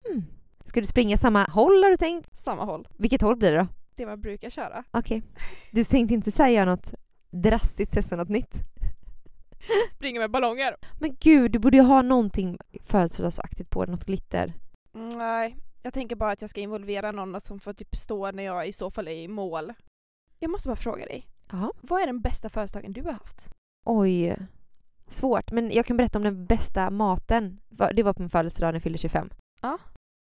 Mm. 0.09 0.23
Ska 0.65 0.79
du 0.79 0.85
springa 0.85 1.17
samma 1.17 1.43
håll 1.45 1.83
har 1.83 1.89
du 1.89 1.95
tänkt? 1.97 2.37
Samma 2.37 2.63
håll. 2.65 2.87
Vilket 2.97 3.21
håll 3.21 3.35
blir 3.35 3.51
det 3.51 3.57
då? 3.57 3.67
Det 3.95 4.05
man 4.05 4.21
brukar 4.21 4.49
köra. 4.49 4.83
Okej. 4.91 5.23
Du 5.71 5.83
tänkte 5.83 6.13
inte 6.13 6.31
säga 6.31 6.65
något 6.65 6.93
drastiskt, 7.31 7.93
testa 7.93 8.15
något 8.15 8.29
nytt? 8.29 8.53
Springa 9.91 10.19
med 10.19 10.31
ballonger. 10.31 10.75
Men 10.99 11.15
gud, 11.19 11.51
du 11.51 11.59
borde 11.59 11.77
ju 11.77 11.83
ha 11.83 12.01
någonting 12.01 12.57
födelsedagsaktigt 12.85 13.69
på 13.69 13.85
dig, 13.85 13.91
något 13.91 14.05
glitter. 14.05 14.53
Mm, 14.95 15.09
Nej, 15.17 15.57
jag 15.83 15.93
tänker 15.93 16.15
bara 16.15 16.31
att 16.31 16.41
jag 16.41 16.49
ska 16.49 16.61
involvera 16.61 17.11
någon 17.11 17.41
som 17.41 17.59
får 17.59 17.73
typ 17.73 17.95
stå 17.95 18.31
när 18.31 18.43
jag 18.43 18.67
i 18.67 18.73
så 18.73 18.89
fall 18.89 19.07
är 19.07 19.11
i 19.11 19.27
mål. 19.27 19.73
Jag 20.39 20.51
måste 20.51 20.69
bara 20.69 20.75
fråga 20.75 21.05
dig. 21.05 21.27
Ja. 21.51 21.71
Vad 21.81 22.01
är 22.01 22.05
den 22.07 22.21
bästa 22.21 22.49
födelsedagen 22.49 22.93
du 22.93 23.01
har 23.01 23.11
haft? 23.11 23.49
Oj. 23.85 24.37
Svårt, 25.07 25.51
men 25.51 25.71
jag 25.71 25.85
kan 25.85 25.97
berätta 25.97 26.19
om 26.19 26.23
den 26.23 26.45
bästa 26.45 26.89
maten. 26.89 27.59
Det 27.69 28.03
var 28.03 28.13
på 28.13 28.21
min 28.21 28.29
födelsedag 28.29 28.67
när 28.67 28.73
jag 28.73 28.83
fyllde 28.83 28.97
25. 28.97 29.29
Ja. 29.61 29.77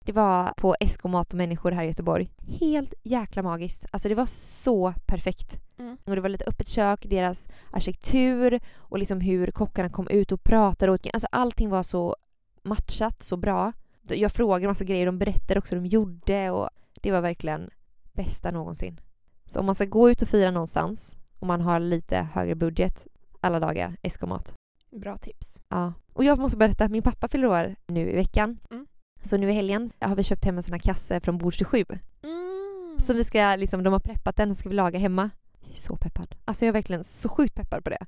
Det 0.05 0.13
var 0.13 0.53
på 0.57 0.77
SK 0.89 1.05
Mat 1.05 1.31
och 1.31 1.37
Människor 1.37 1.73
här 1.73 1.85
i 1.85 1.87
Göteborg. 1.87 2.31
Helt 2.61 2.95
jäkla 3.03 3.43
magiskt. 3.43 3.87
Alltså 3.91 4.09
det 4.09 4.15
var 4.15 4.27
så 4.27 4.95
perfekt. 5.07 5.61
Mm. 5.79 5.97
Och 6.05 6.15
det 6.15 6.21
var 6.21 6.29
lite 6.29 6.45
öppet 6.45 6.69
kök, 6.69 7.07
deras 7.07 7.49
arkitektur 7.71 8.61
och 8.77 8.99
liksom 8.99 9.21
hur 9.21 9.51
kockarna 9.51 9.89
kom 9.89 10.09
ut 10.09 10.33
och 10.33 10.45
pratade. 10.45 10.93
Och, 10.93 11.15
alltså 11.15 11.29
allting 11.33 11.71
var 11.71 11.83
så 11.83 12.17
matchat, 12.63 13.23
så 13.23 13.37
bra. 13.37 13.73
Jag 14.09 14.33
frågade 14.33 14.69
massa 14.69 14.85
grejer, 14.85 15.07
de 15.07 15.19
berättade 15.19 15.59
också 15.59 15.75
hur 15.75 15.83
de 15.83 15.89
gjorde 15.89 16.51
och 16.51 16.69
det 17.01 17.13
var 17.13 17.21
verkligen 17.21 17.71
bästa 18.13 18.51
någonsin. 18.51 19.01
Så 19.47 19.61
om 19.61 19.67
man 19.67 19.75
ska 19.75 19.85
gå 19.85 20.11
ut 20.11 20.23
och 20.23 20.29
fira 20.29 20.51
någonstans 20.51 21.17
och 21.39 21.47
man 21.47 21.61
har 21.61 21.81
lite 21.81 22.17
högre 22.17 22.55
budget 22.55 23.07
alla 23.41 23.61
dagar, 23.61 23.97
SK 24.11 24.23
Mat. 24.23 24.55
Bra 24.91 25.17
tips. 25.17 25.61
Ja. 25.69 25.93
Och 26.13 26.25
jag 26.25 26.39
måste 26.39 26.57
berätta, 26.57 26.89
min 26.89 27.03
pappa 27.03 27.29
fyller 27.29 27.47
år 27.47 27.77
nu 27.87 28.11
i 28.11 28.15
veckan. 28.15 28.59
Mm. 28.71 28.87
Så 29.23 29.37
nu 29.37 29.51
i 29.51 29.53
helgen 29.53 29.91
har 29.99 30.17
vi 30.17 30.25
köpt 30.25 30.45
hem 30.45 30.57
en 30.57 30.63
sån 30.63 30.73
här 30.73 30.81
kasse 30.81 31.21
från 31.21 31.39
Bord 31.39 31.55
27. 31.55 31.85
Mm. 32.23 32.99
Som 32.99 33.17
vi 33.17 33.25
ska, 33.25 33.57
liksom, 33.57 33.83
de 33.83 33.93
har 33.93 34.01
preppat 34.01 34.37
den 34.37 34.51
och 34.51 34.57
ska 34.57 34.69
vi 34.69 34.75
laga 34.75 34.99
hemma. 34.99 35.31
Jag 35.61 35.73
är 35.73 35.77
så 35.77 35.97
peppad. 35.97 36.35
Alltså 36.45 36.65
jag 36.65 36.69
är 36.69 36.73
verkligen 36.73 37.05
så 37.05 37.29
sjukt 37.29 37.55
peppad 37.55 37.85
på 37.85 37.91
det. 37.91 38.07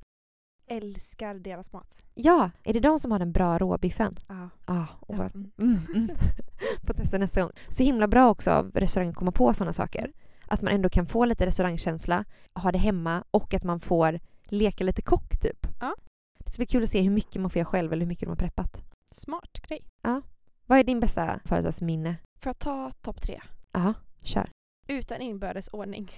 Älskar 0.68 1.34
deras 1.34 1.72
mat. 1.72 2.02
Ja, 2.14 2.50
är 2.64 2.72
det 2.72 2.80
de 2.80 2.98
som 3.00 3.10
har 3.12 3.18
den 3.18 3.32
bra 3.32 3.58
råbiffen? 3.58 4.18
Ja. 4.28 4.48
Ja, 4.66 4.86
och 5.00 5.16
vad- 5.16 5.34
Mm. 5.34 5.50
mm, 5.58 5.78
mm. 5.94 6.16
Får 6.86 6.94
testa 6.94 7.18
nästa 7.18 7.42
gång. 7.42 7.50
Så 7.68 7.82
himla 7.82 8.08
bra 8.08 8.30
också 8.30 8.50
av 8.50 8.70
restaurangen 8.74 9.10
att 9.10 9.16
komma 9.16 9.32
på 9.32 9.54
sådana 9.54 9.72
saker. 9.72 10.12
Att 10.48 10.62
man 10.62 10.72
ändå 10.74 10.88
kan 10.88 11.06
få 11.06 11.24
lite 11.24 11.46
restaurangkänsla, 11.46 12.24
ha 12.54 12.72
det 12.72 12.78
hemma 12.78 13.24
och 13.30 13.54
att 13.54 13.64
man 13.64 13.80
får 13.80 14.20
leka 14.44 14.84
lite 14.84 15.02
kock 15.02 15.40
typ. 15.42 15.66
Ja. 15.80 15.94
Det 16.44 16.52
ska 16.52 16.58
bli 16.60 16.66
kul 16.66 16.82
att 16.82 16.90
se 16.90 17.02
hur 17.02 17.10
mycket 17.10 17.40
man 17.42 17.50
får 17.50 17.58
göra 17.58 17.66
själv 17.66 17.92
eller 17.92 18.00
hur 18.00 18.08
mycket 18.08 18.22
de 18.26 18.28
har 18.28 18.36
preppat. 18.36 18.82
Smart 19.10 19.60
grej. 19.68 19.86
Vad 20.66 20.78
är 20.78 20.84
din 20.84 21.00
bästa 21.00 21.40
födelsedagsminne? 21.44 22.16
Får 22.40 22.50
jag 22.50 22.58
ta 22.58 22.90
topp 22.90 23.22
tre? 23.22 23.40
Ja, 23.72 23.94
kör. 24.22 24.50
Utan 24.88 25.20
inbördes 25.20 25.68
ordning. 25.68 26.10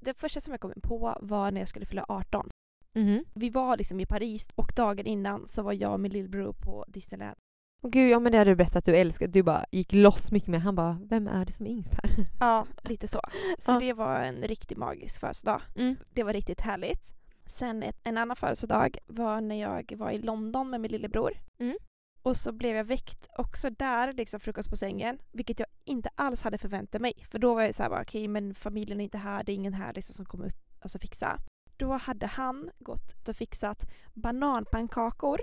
Det 0.00 0.14
första 0.14 0.40
som 0.40 0.52
jag 0.52 0.60
kom 0.60 0.72
på 0.82 1.18
var 1.20 1.50
när 1.50 1.60
jag 1.60 1.68
skulle 1.68 1.86
fylla 1.86 2.04
18. 2.08 2.48
Mhm. 2.94 3.24
Vi 3.34 3.50
var 3.50 3.76
liksom 3.76 4.00
i 4.00 4.06
Paris 4.06 4.48
och 4.54 4.72
dagen 4.76 5.06
innan 5.06 5.48
så 5.48 5.62
var 5.62 5.72
jag 5.72 5.92
och 5.92 6.00
min 6.00 6.12
lillebror 6.12 6.52
på 6.52 6.84
Disneyland. 6.88 7.36
Och 7.82 7.92
gud, 7.92 8.10
ja 8.10 8.18
men 8.20 8.32
det 8.32 8.38
hade 8.38 8.50
du 8.50 8.54
berättat 8.56 8.76
att 8.76 8.84
du 8.84 8.96
älskar. 8.96 9.26
Du 9.26 9.42
bara 9.42 9.64
gick 9.72 9.92
loss 9.92 10.32
mycket 10.32 10.48
med. 10.48 10.60
Han 10.62 10.74
bara, 10.74 11.00
vem 11.04 11.28
är 11.28 11.44
det 11.44 11.52
som 11.52 11.66
är 11.66 11.70
yngst 11.70 11.92
här? 11.94 12.10
Ja, 12.40 12.66
lite 12.82 13.08
så. 13.08 13.20
Så 13.58 13.72
Ja. 13.72 13.78
det 13.80 13.92
var 13.92 14.20
en 14.20 14.42
riktigt 14.42 14.78
magisk 14.78 15.20
födelsedag. 15.20 15.62
Mm. 15.76 15.96
Det 16.12 16.22
var 16.22 16.32
riktigt 16.32 16.60
härligt. 16.60 17.12
Sen 17.46 17.82
ett, 17.82 18.00
en 18.04 18.16
annan 18.18 18.36
födelsedag 18.36 18.98
var 19.06 19.40
när 19.40 19.60
jag 19.60 19.92
var 19.96 20.10
i 20.10 20.18
London 20.18 20.70
med 20.70 20.80
min 20.80 20.90
lillebror. 20.90 21.32
Mm. 21.58 21.76
Och 22.22 22.36
så 22.36 22.52
blev 22.52 22.76
jag 22.76 22.84
väckt 22.84 23.28
också 23.38 23.70
där, 23.70 24.12
liksom 24.12 24.40
frukost 24.40 24.70
på 24.70 24.76
sängen. 24.76 25.18
Vilket 25.32 25.58
jag 25.58 25.68
inte 25.84 26.08
alls 26.14 26.42
hade 26.42 26.58
förväntat 26.58 27.00
mig. 27.00 27.12
För 27.30 27.38
då 27.38 27.54
var 27.54 27.62
jag 27.62 27.74
så 27.74 27.82
här, 27.82 28.02
okej 28.02 28.28
men 28.28 28.54
familjen 28.54 29.00
är 29.00 29.04
inte 29.04 29.18
här, 29.18 29.44
det 29.44 29.52
är 29.52 29.54
ingen 29.54 29.74
här 29.74 29.92
liksom 29.94 30.14
som 30.14 30.24
kommer 30.24 30.46
upp, 30.46 30.60
alltså 30.80 30.98
fixa. 30.98 31.38
Då 31.78 31.92
hade 31.92 32.26
han 32.26 32.70
gått 32.78 33.28
och 33.28 33.36
fixat 33.36 33.90
bananpannkakor. 34.14 35.40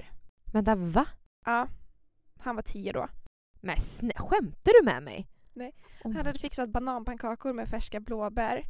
Vänta, 0.54 0.76
va? 0.76 1.08
Ja, 1.46 1.68
han 2.40 2.56
var 2.56 2.64
tio 2.64 2.92
då. 2.92 3.08
Men 3.62 3.78
snä, 3.78 4.12
skämtar 4.16 4.72
du 4.80 4.86
med 4.86 5.04
mig? 5.04 5.28
Nej. 5.54 5.74
Oh 6.04 6.14
Han 6.14 6.26
hade 6.26 6.40
fixat 6.40 6.70
bananpannkakor 6.70 7.54
med 7.54 7.70
färska 7.70 8.00
blåbär. 8.00 8.66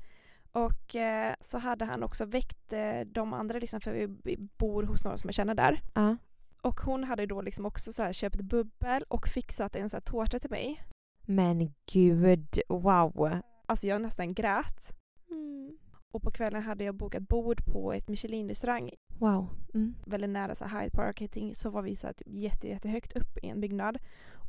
Och 0.51 0.95
eh, 0.95 1.35
så 1.41 1.57
hade 1.57 1.85
han 1.85 2.03
också 2.03 2.25
väckt 2.25 2.73
eh, 2.73 2.99
de 3.05 3.33
andra, 3.33 3.59
liksom, 3.59 3.81
för 3.81 3.91
vi, 4.23 4.37
bor 4.37 4.83
hos 4.83 5.03
några 5.03 5.17
som 5.17 5.27
jag 5.27 5.35
känner 5.35 5.55
där. 5.55 5.81
Ja. 5.93 6.17
Och 6.61 6.79
hon 6.79 7.03
hade 7.03 7.25
då 7.25 7.41
liksom 7.41 7.65
också 7.65 7.93
så 7.93 8.03
här 8.03 8.13
köpt 8.13 8.41
bubbel 8.41 9.03
och 9.07 9.27
fixat 9.27 9.75
en 9.75 9.89
så 9.89 9.95
här 9.97 10.01
tårta 10.01 10.39
till 10.39 10.49
mig. 10.49 10.83
Men 11.21 11.73
gud, 11.91 12.59
wow. 12.69 13.39
Alltså 13.65 13.87
jag 13.87 14.01
nästan 14.01 14.33
grät. 14.33 14.95
Mm. 15.29 15.77
Och 16.15 16.21
på 16.21 16.31
kvällen 16.31 16.63
hade 16.63 16.83
jag 16.83 16.95
bokat 16.95 17.27
bord 17.27 17.65
på 17.65 17.93
ett 17.93 18.07
Michelin-restaurang 18.07 18.91
Wow. 19.07 19.49
Mm. 19.73 19.95
väldigt 20.05 20.29
nära 20.29 20.55
så 20.55 20.65
Hyde 20.65 20.89
Park 20.89 21.15
och 21.15 21.21
allting, 21.21 21.55
så 21.55 21.69
var 21.69 21.81
vi 21.81 21.95
så 21.95 22.07
här 22.07 22.13
typ 22.13 22.27
jätte, 22.27 22.67
jättehögt 22.67 23.15
upp 23.15 23.37
i 23.43 23.47
en 23.47 23.61
byggnad. 23.61 23.97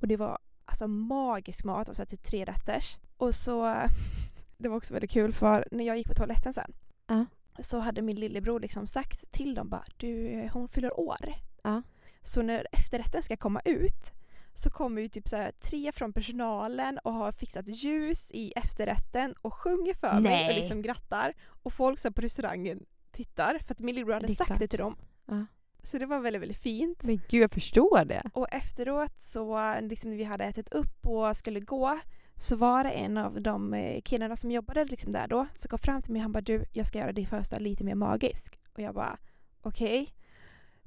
Och 0.01 0.09
det 0.09 0.17
var 0.17 0.39
alltså 0.65 0.87
magisk 0.89 1.65
mat, 1.65 1.89
och 1.89 1.97
så 1.97 2.03
här 2.03 2.07
till 2.07 2.19
tre 2.19 2.45
rätters. 2.45 2.97
Och 3.17 3.35
så, 3.35 3.75
det 4.59 4.69
var 4.69 4.77
också 4.77 4.95
väldigt 4.95 5.11
kul 5.11 5.33
för 5.33 5.69
när 5.71 5.85
jag 5.85 5.97
gick 5.97 6.09
på 6.09 6.15
toaletten 6.15 6.53
sen 6.53 6.73
Ja. 7.07 7.27
så 7.59 7.79
hade 7.79 8.03
min 8.03 8.17
lillebror 8.17 8.61
liksom 8.61 8.87
sagt 8.87 9.33
till 9.33 9.55
dem 9.55 9.69
bara 9.69 9.85
du, 9.97 10.49
hon 10.53 10.69
fyller 10.69 11.01
år. 11.01 11.35
Ja. 11.63 11.83
Så 12.23 12.43
när 12.43 12.67
efterrätten 12.73 13.23
ska 13.23 13.37
komma 13.37 13.61
ut 13.65 14.13
så 14.57 14.71
kommer 14.71 15.03
ju 15.03 15.09
typ 15.09 15.29
så 15.29 15.51
tre 15.61 15.93
från 15.93 16.13
personalen 16.13 16.99
och 16.99 17.13
har 17.13 17.33
fixat 17.33 17.69
ljus 17.69 18.31
i 18.31 18.53
efterrätten 18.57 19.35
och 19.43 19.55
sjunger 19.55 19.95
för 19.95 20.13
mig 20.21 20.33
Nej. 20.33 20.49
och 20.51 20.57
liksom 20.57 20.83
grattar. 20.83 21.35
Och 21.63 21.73
folk 21.73 21.99
så 21.99 22.13
på 22.13 22.21
restaurangen 22.21 22.85
tittar 23.13 23.59
för 23.59 23.75
att 23.75 23.81
min 23.81 23.95
lillebror 23.95 24.15
hade 24.15 24.27
Det 24.27 24.35
sagt 24.35 24.47
klart. 24.47 24.59
det 24.59 24.69
till 24.69 24.79
dem. 24.79 24.97
Ja. 25.27 25.47
Så 25.83 25.99
det 25.99 26.07
var 26.07 26.19
väldigt, 26.21 26.43
väldigt 26.43 26.63
fint. 26.63 27.05
Men 27.05 27.21
gud, 27.29 27.43
jag 27.43 27.51
förstår 27.53 28.05
det. 28.05 28.23
Och 28.35 28.47
efteråt 28.55 29.23
så 29.23 29.75
liksom 29.81 30.11
när 30.11 30.19
vi 30.19 30.25
hade 30.25 30.45
ätit 30.45 30.73
upp 30.73 31.07
och 31.07 31.37
skulle 31.37 31.61
gå 31.61 31.99
så 32.37 32.57
var 32.57 32.85
det 32.85 32.91
en 32.91 33.17
av 33.19 33.43
de 33.43 33.75
eh, 33.75 34.01
killarna 34.01 34.37
som 34.37 34.51
jobbade 34.51 34.85
liksom 34.85 35.13
där 35.13 35.29
då 35.29 35.47
som 35.55 35.69
kom 35.69 35.79
fram 35.79 36.03
till 36.03 36.13
mig 36.13 36.19
och 36.21 36.23
han 36.23 36.33
bara 36.33 36.41
du, 36.41 36.65
jag 36.73 36.87
ska 36.87 36.99
göra 36.99 37.13
din 37.13 37.27
födelsedag 37.27 37.63
lite 37.63 37.85
mer 37.85 37.95
magisk. 37.95 38.61
Och 38.73 38.81
jag 38.83 38.95
bara 38.95 39.19
okej. 39.61 40.15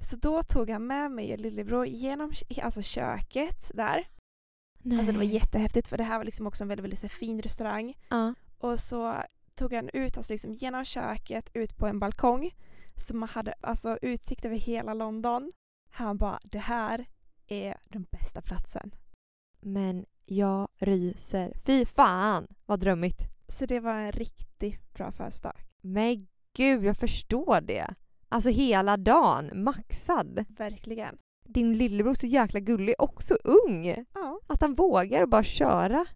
Så 0.00 0.16
då 0.16 0.42
tog 0.42 0.70
han 0.70 0.86
med 0.86 1.10
mig 1.10 1.32
och 1.32 1.38
lillebror 1.38 1.86
genom 1.86 2.32
alltså 2.62 2.82
köket 2.82 3.70
där. 3.74 4.08
Alltså 4.84 5.12
det 5.12 5.18
var 5.18 5.24
Nej. 5.24 5.34
jättehäftigt 5.34 5.88
för 5.88 5.98
det 5.98 6.04
här 6.04 6.18
var 6.18 6.24
liksom 6.24 6.46
också 6.46 6.64
en 6.64 6.68
väldigt, 6.68 6.84
väldigt 6.84 6.98
så 6.98 7.08
fin 7.08 7.42
restaurang. 7.42 7.98
Ja. 8.08 8.34
Och 8.58 8.80
så 8.80 9.22
tog 9.54 9.72
han 9.72 9.90
ut 9.92 10.16
oss 10.16 10.30
liksom 10.30 10.52
genom 10.52 10.84
köket 10.84 11.50
ut 11.54 11.76
på 11.76 11.86
en 11.86 11.98
balkong 11.98 12.54
som 12.96 13.22
hade 13.22 13.54
alltså 13.60 13.98
utsikt 14.02 14.44
över 14.44 14.56
hela 14.56 14.94
London. 14.94 15.52
Han 15.90 16.16
bara, 16.16 16.40
det 16.42 16.58
här 16.58 17.06
är 17.46 17.76
den 17.84 18.06
bästa 18.10 18.42
platsen. 18.42 18.94
Men 19.60 20.06
jag 20.26 20.68
ryser. 20.76 21.52
Fy 21.64 21.84
fan 21.84 22.46
vad 22.66 22.80
drömmigt. 22.80 23.28
Så 23.48 23.66
det 23.66 23.80
var 23.80 23.94
en 23.94 24.12
riktigt 24.12 24.94
bra 24.94 25.12
födelsedag. 25.12 25.56
Men 25.80 26.26
gud, 26.52 26.84
jag 26.84 26.96
förstår 26.96 27.60
det. 27.60 27.94
Alltså 28.32 28.50
hela 28.50 28.96
dagen, 28.96 29.50
maxad. 29.64 30.44
Verkligen. 30.48 31.18
Din 31.44 31.72
lillebror 31.72 32.14
så 32.14 32.26
jäkla 32.26 32.60
gullig, 32.60 32.94
också 32.98 33.34
ung. 33.44 34.04
Ja, 34.14 34.40
Att 34.46 34.60
han 34.60 34.74
vågar 34.74 35.26
bara 35.26 35.42
köra. 35.42 36.06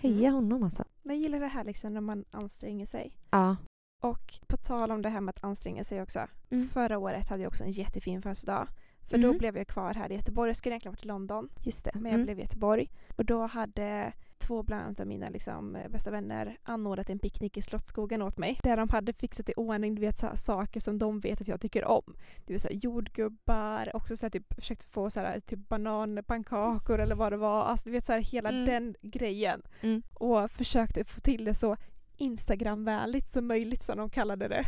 Heja 0.00 0.28
Mm. 0.28 0.34
honom 0.34 0.62
alltså. 0.62 0.84
men 1.02 1.16
jag 1.16 1.22
gillar 1.22 1.40
det 1.40 1.46
här 1.46 1.64
liksom 1.64 1.94
när 1.94 2.00
man 2.00 2.24
anstränger 2.30 2.86
sig. 2.86 3.16
Ja. 3.30 3.56
Och 4.02 4.34
på 4.46 4.56
tal 4.56 4.90
om 4.90 5.02
det 5.02 5.08
här 5.08 5.20
med 5.20 5.32
att 5.36 5.44
anstränga 5.44 5.84
sig 5.84 6.02
också. 6.02 6.20
Mm. 6.50 6.66
Förra 6.66 6.98
året 6.98 7.28
hade 7.28 7.42
jag 7.42 7.50
också 7.50 7.64
en 7.64 7.70
jättefin 7.72 8.22
födelsedag. 8.22 8.68
För 9.10 9.18
då 9.18 9.28
Mhm. 9.28 9.38
blev 9.38 9.56
jag 9.56 9.66
kvar 9.66 9.94
här 9.94 10.12
i 10.12 10.14
Göteborg. 10.14 10.48
Jag 10.48 10.56
skulle 10.56 10.72
egentligen 10.72 10.92
varit 10.92 11.04
i 11.04 11.08
London. 11.08 11.48
Just 11.62 11.84
det. 11.84 11.90
Men 11.94 12.04
jag 12.04 12.12
Mm. 12.14 12.24
blev 12.24 12.38
i 12.38 12.42
Göteborg. 12.42 12.90
Och 13.16 13.24
då 13.24 13.46
hade 13.46 14.12
två 14.46 14.62
bland 14.62 14.82
annat 14.82 15.00
av 15.00 15.06
mina 15.06 15.28
liksom, 15.28 15.76
eh, 15.76 15.88
bästa 15.88 16.10
vänner 16.10 16.56
anordnat 16.62 17.10
en 17.10 17.18
picknick 17.18 17.56
i 17.56 17.62
Slottsskogen 17.62 18.22
åt 18.22 18.38
mig. 18.38 18.60
Där 18.62 18.76
de 18.76 18.88
hade 18.88 19.12
fixat 19.12 19.48
i 19.48 19.52
ordning 19.56 19.94
du 19.94 20.00
vet, 20.00 20.18
så 20.18 20.28
saker 20.34 20.80
som 20.80 20.98
de 20.98 21.20
vet 21.20 21.40
att 21.40 21.48
jag 21.48 21.60
tycker 21.60 21.84
om. 21.84 22.16
Det 22.46 22.52
vill 22.52 22.60
säga 22.60 22.74
jordgubbar, 22.78 23.96
också 23.96 24.16
så 24.16 24.26
här, 24.26 24.30
typ, 24.30 24.54
försökt 24.54 24.84
få 24.84 25.10
så 25.10 25.20
här, 25.20 25.40
typ 25.40 25.68
bananpannkakor 25.68 27.00
eller 27.00 27.14
vad 27.14 27.32
det 27.32 27.36
var. 27.36 27.62
Alltså 27.64 27.88
du 27.88 27.92
vet 27.92 28.06
så 28.06 28.12
här, 28.12 28.20
hela 28.20 28.48
Mm. 28.48 28.64
den 28.64 28.94
grejen. 29.02 29.62
Mm. 29.80 30.02
Och 30.14 30.50
försökte 30.50 31.04
få 31.04 31.20
till 31.20 31.44
det 31.44 31.54
så 31.54 31.76
Instagramvänligt 32.16 33.28
som 33.30 33.46
möjligt 33.46 33.82
som 33.82 33.96
de 33.98 34.10
kallade 34.10 34.48
det. 34.48 34.64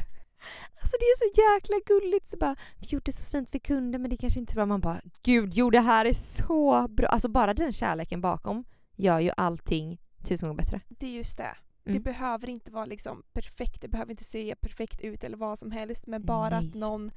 Alltså 0.81 0.97
det 1.01 1.05
är 1.05 1.19
så 1.19 1.41
jäkla 1.55 1.77
gulligt. 1.87 2.29
Så 2.29 2.37
bara, 2.37 2.57
vi 2.81 2.87
gjorde 2.87 3.12
så 3.12 3.25
fint 3.25 3.49
vi 3.55 3.59
kunde 3.59 3.99
men 3.99 4.11
det 4.11 4.17
kanske 4.17 4.41
inte 4.41 4.57
var. 4.57 4.67
Man 4.67 4.81
bara, 4.81 5.01
gud 5.23 5.51
jo 5.55 5.71
det 5.71 5.81
här 5.81 6.05
är 6.05 6.12
så 6.12 6.89
bra. 6.89 7.09
Alltså 7.09 7.29
bara 7.29 7.55
den 7.55 7.73
kärleken 7.73 8.21
bakom 8.21 8.65
gör 8.97 9.21
ju 9.21 9.31
allting 9.37 10.01
tusen 10.25 10.49
gånger 10.49 10.59
bättre. 10.63 10.81
Det 10.89 11.07
är 11.07 11.11
just 11.11 11.39
det. 11.39 11.57
Det 11.85 11.91
Mm. 11.91 12.03
behöver 12.03 12.49
inte 12.49 12.73
vara 12.73 12.85
liksom 12.85 13.23
perfekt, 13.33 13.81
det 13.81 13.89
behöver 13.89 14.11
inte 14.11 14.25
se 14.25 14.55
perfekt 14.61 15.01
ut 15.01 15.25
eller 15.25 15.37
vad 15.37 15.59
som 15.59 15.71
helst 15.71 16.07
men 16.07 16.25
bara 16.25 16.61
Nej. 16.61 16.69
att 16.69 16.75
någon 16.75 17.11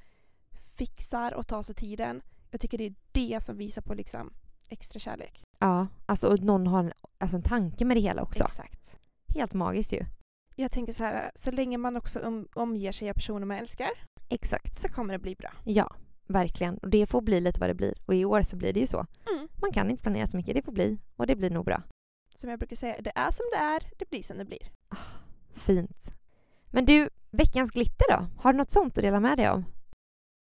fixar 0.77 1.33
och 1.33 1.47
tar 1.47 1.61
sig 1.63 1.75
tiden. 1.75 2.21
Jag 2.51 2.61
tycker 2.61 2.77
det 2.77 2.85
är 2.85 2.95
det 3.11 3.43
som 3.43 3.57
visar 3.57 3.81
på 3.81 3.93
liksom 3.93 4.33
extra 4.69 4.99
kärlek. 4.99 5.43
Ja, 5.59 5.87
alltså 6.05 6.27
och 6.27 6.39
någon 6.39 6.67
har 6.67 6.79
en, 6.79 6.91
alltså 7.17 7.37
en 7.37 7.43
tanke 7.43 7.85
med 7.85 7.97
det 7.97 8.01
hela 8.01 8.21
också. 8.21 8.43
Exakt. 8.43 8.99
Helt 9.35 9.53
magiskt 9.53 9.93
ju. 9.93 10.05
Jag 10.55 10.71
tänker 10.71 10.93
så 10.93 11.03
här, 11.03 11.31
så 11.35 11.51
länge 11.51 11.77
man 11.77 11.97
också 11.97 12.27
om, 12.27 12.47
omger 12.53 12.91
sig 12.91 13.09
av 13.09 13.13
personer 13.13 13.45
man 13.45 13.57
älskar 13.57 13.89
Exakt. 14.29 14.81
så 14.81 14.89
kommer 14.89 15.13
det 15.13 15.19
bli 15.19 15.35
bra. 15.35 15.49
Ja, 15.65 15.95
verkligen. 16.29 16.77
Och 16.77 16.89
det 16.89 17.05
får 17.07 17.21
bli 17.21 17.41
lite 17.41 17.59
vad 17.59 17.69
det 17.69 17.73
blir. 17.73 17.93
Och 18.05 18.15
i 18.15 18.25
år 18.25 18.41
så 18.41 18.55
blir 18.55 18.73
det 18.73 18.79
ju 18.79 18.87
så. 18.87 19.05
Mm. 19.31 19.47
Man 19.61 19.71
kan 19.71 19.89
inte 19.89 20.03
planera 20.03 20.27
så 20.27 20.37
mycket, 20.37 20.55
det 20.55 20.61
får 20.61 20.71
bli. 20.71 20.99
Och 21.15 21.27
det 21.27 21.35
blir 21.35 21.49
nog 21.49 21.65
bra. 21.65 21.83
Som 22.35 22.49
jag 22.49 22.59
brukar 22.59 22.75
säga, 22.75 23.01
det 23.01 23.11
är 23.15 23.31
som 23.31 23.45
det 23.51 23.57
är, 23.57 23.83
det 23.97 24.09
blir 24.09 24.23
som 24.23 24.37
det 24.37 24.45
blir. 24.45 24.71
Fint. 25.53 26.11
Men 26.71 26.85
du, 26.85 27.09
veckans 27.31 27.71
glitter 27.71 28.05
då? 28.17 28.27
Har 28.41 28.53
du 28.53 28.57
något 28.57 28.71
sånt 28.71 28.97
att 28.97 29.03
dela 29.03 29.19
med 29.19 29.37
dig 29.37 29.47
av? 29.47 29.63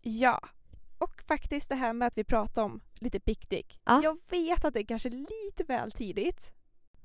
Ja. 0.02 0.39
Och 0.97 1.21
faktiskt 1.28 1.69
det 1.69 1.76
här 1.76 1.93
med 1.93 2.08
att 2.08 2.17
vi 2.17 2.23
pratar 2.23 2.63
om 2.63 2.82
lite 3.00 3.19
picknick. 3.19 3.80
Ja. 3.86 4.02
Jag 4.04 4.17
vet 4.30 4.65
att 4.65 4.73
det 4.73 4.80
är 4.80 4.86
kanske 4.86 5.10
lite 5.10 5.63
väl 5.67 5.91
tidigt. 5.91 6.54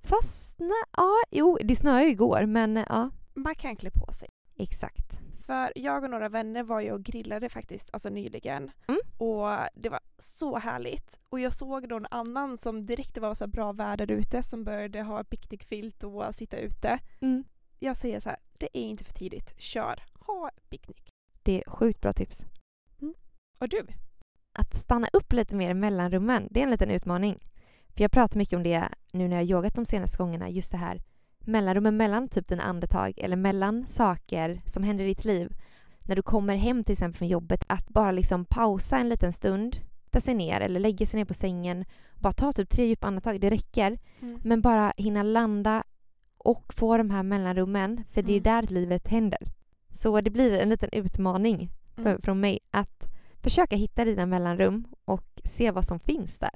Fast 0.05 0.59
nej, 0.59 0.83
ja, 0.97 1.13
jo, 1.31 1.59
det 1.65 1.77
snöade 1.77 2.05
ju 2.05 2.11
igår 2.11 2.47
men 2.47 2.77
ja, 2.89 3.11
Man 3.35 3.55
kan 3.55 3.77
klä 3.77 3.91
på 3.91 4.13
sig. 4.13 4.29
exakt. 4.57 5.21
För 5.43 5.73
jag 5.75 6.05
och 6.05 6.11
några 6.11 6.29
vänner 6.29 6.63
var 6.63 6.81
ju 6.81 6.93
och 6.93 7.03
grillade 7.03 7.49
faktiskt 7.49 7.91
alltså 7.93 8.09
nyligen. 8.09 8.71
Mm. 8.87 9.01
Och 9.19 9.49
det 9.75 9.89
var 9.89 10.01
så 10.19 10.59
härligt. 10.59 11.21
Och 11.29 11.41
jag 11.41 11.53
såg 11.53 11.89
någon 11.89 12.07
annan 12.11 12.57
som 12.57 12.87
direkt 12.87 13.15
det 13.15 13.21
var 13.21 13.35
så 13.35 13.47
bra 13.47 13.73
väder 13.73 14.11
ute 14.11 14.43
som 14.43 14.65
började 14.65 15.03
ha 15.03 15.25
picknickfilt 15.25 16.05
och 16.05 16.35
sitta 16.35 16.57
ute. 16.57 16.99
Mm. 17.21 17.45
Jag 17.79 17.97
säger 17.97 18.21
så 18.21 18.29
här, 18.29 18.39
det 18.59 18.69
är 18.73 18.83
inte 18.83 19.05
för 19.05 19.13
tidigt. 19.13 19.55
Kör, 19.61 20.03
ha 20.15 20.51
picknick. 20.69 21.09
Det 21.43 21.63
är 21.65 21.71
sjukt 21.71 22.01
bra 22.01 22.13
tips. 22.13 22.45
Och 23.61 23.69
du? 23.69 23.87
Att 24.53 24.75
stanna 24.75 25.09
upp 25.13 25.33
lite 25.33 25.57
mer 25.57 25.71
i 25.71 25.75
mellanrummen, 25.75 26.49
det 26.51 26.61
är 26.61 26.65
en 26.65 26.71
liten 26.71 26.91
utmaning. 26.91 27.49
För 27.95 28.03
jag 28.03 28.13
pratar 28.13 28.39
mycket 28.39 28.57
om 28.57 28.63
det 28.63 28.89
nu 29.13 29.29
när 29.29 29.37
jag 29.37 29.45
yogat 29.45 29.75
de 29.75 29.85
senaste 29.85 30.19
gångerna, 30.19 30.51
just 30.51 30.73
det 30.73 30.79
här 30.79 31.03
mellanrummen 31.47 31.97
mellan 31.97 32.29
typ 32.29 32.49
dina 32.49 32.63
andetag 32.63 33.13
eller 33.17 33.37
mellan 33.37 33.87
saker 33.87 34.63
som 34.67 34.83
händer 34.83 35.05
i 35.05 35.09
ditt 35.09 35.25
liv. 35.25 35.53
När 36.09 36.17
du 36.17 36.23
kommer 36.23 36.55
hem 36.57 36.85
till 36.85 36.93
exempel 36.93 37.19
från 37.19 37.29
jobbet, 37.29 37.65
att 37.69 37.89
bara 37.89 38.13
liksom 38.13 38.45
pausa 38.45 38.99
en 38.99 39.09
liten 39.09 39.33
stund, 39.33 39.77
sätta 40.05 40.21
sig 40.21 40.35
ner 40.35 40.61
eller 40.61 40.81
lägga 40.81 41.07
sig 41.07 41.19
ner 41.19 41.25
på 41.25 41.35
sängen, 41.35 41.85
bara 42.15 42.33
ta 42.33 42.53
typ 42.53 42.71
tre 42.71 42.87
djupa 42.87 43.07
andetag, 43.07 43.41
det 43.41 43.51
räcker. 43.51 43.99
Men 44.45 44.61
bara 44.61 44.93
hinna 44.97 45.23
landa 45.23 45.85
och 46.39 46.75
få 46.75 46.97
de 46.97 47.11
här 47.11 47.23
mellanrummen, 47.23 48.05
för 48.11 48.23
det 48.23 48.33
är 48.33 48.41
Mm. 48.41 48.43
där 48.43 48.75
livet 48.75 49.09
händer. 49.09 49.39
Så 49.91 50.21
det 50.21 50.31
blir 50.31 50.59
en 50.59 50.69
liten 50.69 50.89
utmaning 50.93 51.71
för, 51.95 52.03
Mm. 52.11 52.23
från 52.23 52.41
mig 52.41 52.59
att 52.71 53.09
försöka 53.43 53.77
hitta 53.77 54.05
dina 54.05 54.27
mellanrum 54.27 54.85
och 55.05 55.41
se 55.45 55.71
vad 55.71 55.85
som 55.85 56.01
finns 56.01 56.39
där. 56.39 56.51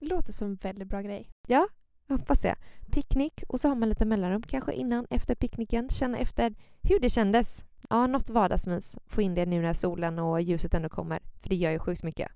Låter 0.00 0.32
som 0.32 0.48
en 0.48 0.54
väldigt 0.54 0.88
bra 0.88 1.00
grej. 1.00 1.30
Jag 1.46 1.66
hoppas 2.08 2.40
det. 2.40 2.54
Picknick 2.90 3.42
och 3.48 3.60
så 3.60 3.68
har 3.68 3.74
man 3.74 3.88
lite 3.88 4.04
mellanrum 4.04 4.42
kanske 4.42 4.72
innan, 4.72 5.06
efter 5.10 5.34
picknicken. 5.34 5.88
Känna 5.88 6.18
efter 6.18 6.54
hur 6.82 7.00
det 7.00 7.10
kändes. 7.10 7.64
Ja, 7.90 8.06
något 8.06 8.30
vardagsmys. 8.30 8.98
Få 9.06 9.22
in 9.22 9.34
det 9.34 9.46
nu 9.46 9.62
när 9.62 9.72
solen 9.72 10.18
och 10.18 10.40
ljuset 10.40 10.74
ändå 10.74 10.88
kommer. 10.88 11.20
För 11.42 11.48
det 11.48 11.54
gör 11.56 11.70
ju 11.70 11.78
sjukt 11.78 12.02
mycket. 12.02 12.28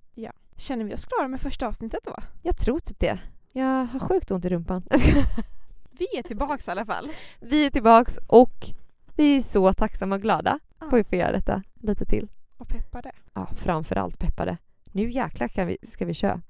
Känner 0.57 0.85
vi 0.85 0.95
oss 0.95 1.05
klara 1.05 1.29
med 1.29 1.41
första 1.41 1.67
avsnittet 1.69 2.01
då? 2.05 2.17
Jag 2.43 2.57
tror 2.57 2.79
typ 2.79 2.99
det. 2.99 3.19
Jag 3.53 3.85
har 3.87 4.01
sjukt 4.01 4.31
ont 4.31 4.45
i 4.45 4.49
rumpan. 4.49 4.83
Vi 5.91 6.17
är 6.19 6.23
tillbaks 6.23 6.69
i 6.69 6.71
alla 6.71 6.85
fall. 6.87 7.11
vi 7.41 7.67
är 7.67 7.71
tillbaks 7.71 8.19
och 8.27 8.55
vi 9.17 9.37
är 9.37 9.41
så 9.41 9.73
tacksamma 9.73 10.15
och 10.15 10.23
glada 10.23 10.59
Ja. 10.81 10.91
för 10.91 10.99
att 11.01 11.09
få 11.09 11.17
göra 11.17 11.33
detta 11.33 11.63
lite 11.75 12.05
till. 12.05 12.29
Och 12.57 12.69
peppade. 12.69 13.13
Ja, 13.35 13.47
framförallt 13.57 14.19
peppade. 14.19 14.57
Nu 14.85 15.11
jäklar 15.11 15.49
kan 15.49 15.67
vi, 15.67 15.77
ska 15.83 16.05
vi 16.05 16.15
köra. 16.15 16.43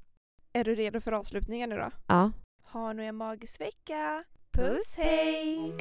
Är 0.52 0.64
du 0.64 0.74
redo 0.74 1.00
för 1.00 1.12
avslutningen 1.12 1.68
nu 1.70 1.76
då? 1.76 1.90
Ja. 2.06 2.30
Ha 2.72 2.92
nu 2.92 3.02
en 3.02 3.14
magisk 3.14 3.60
vecka. 3.60 4.24
Puss 4.52 4.98
hej! 4.98 5.74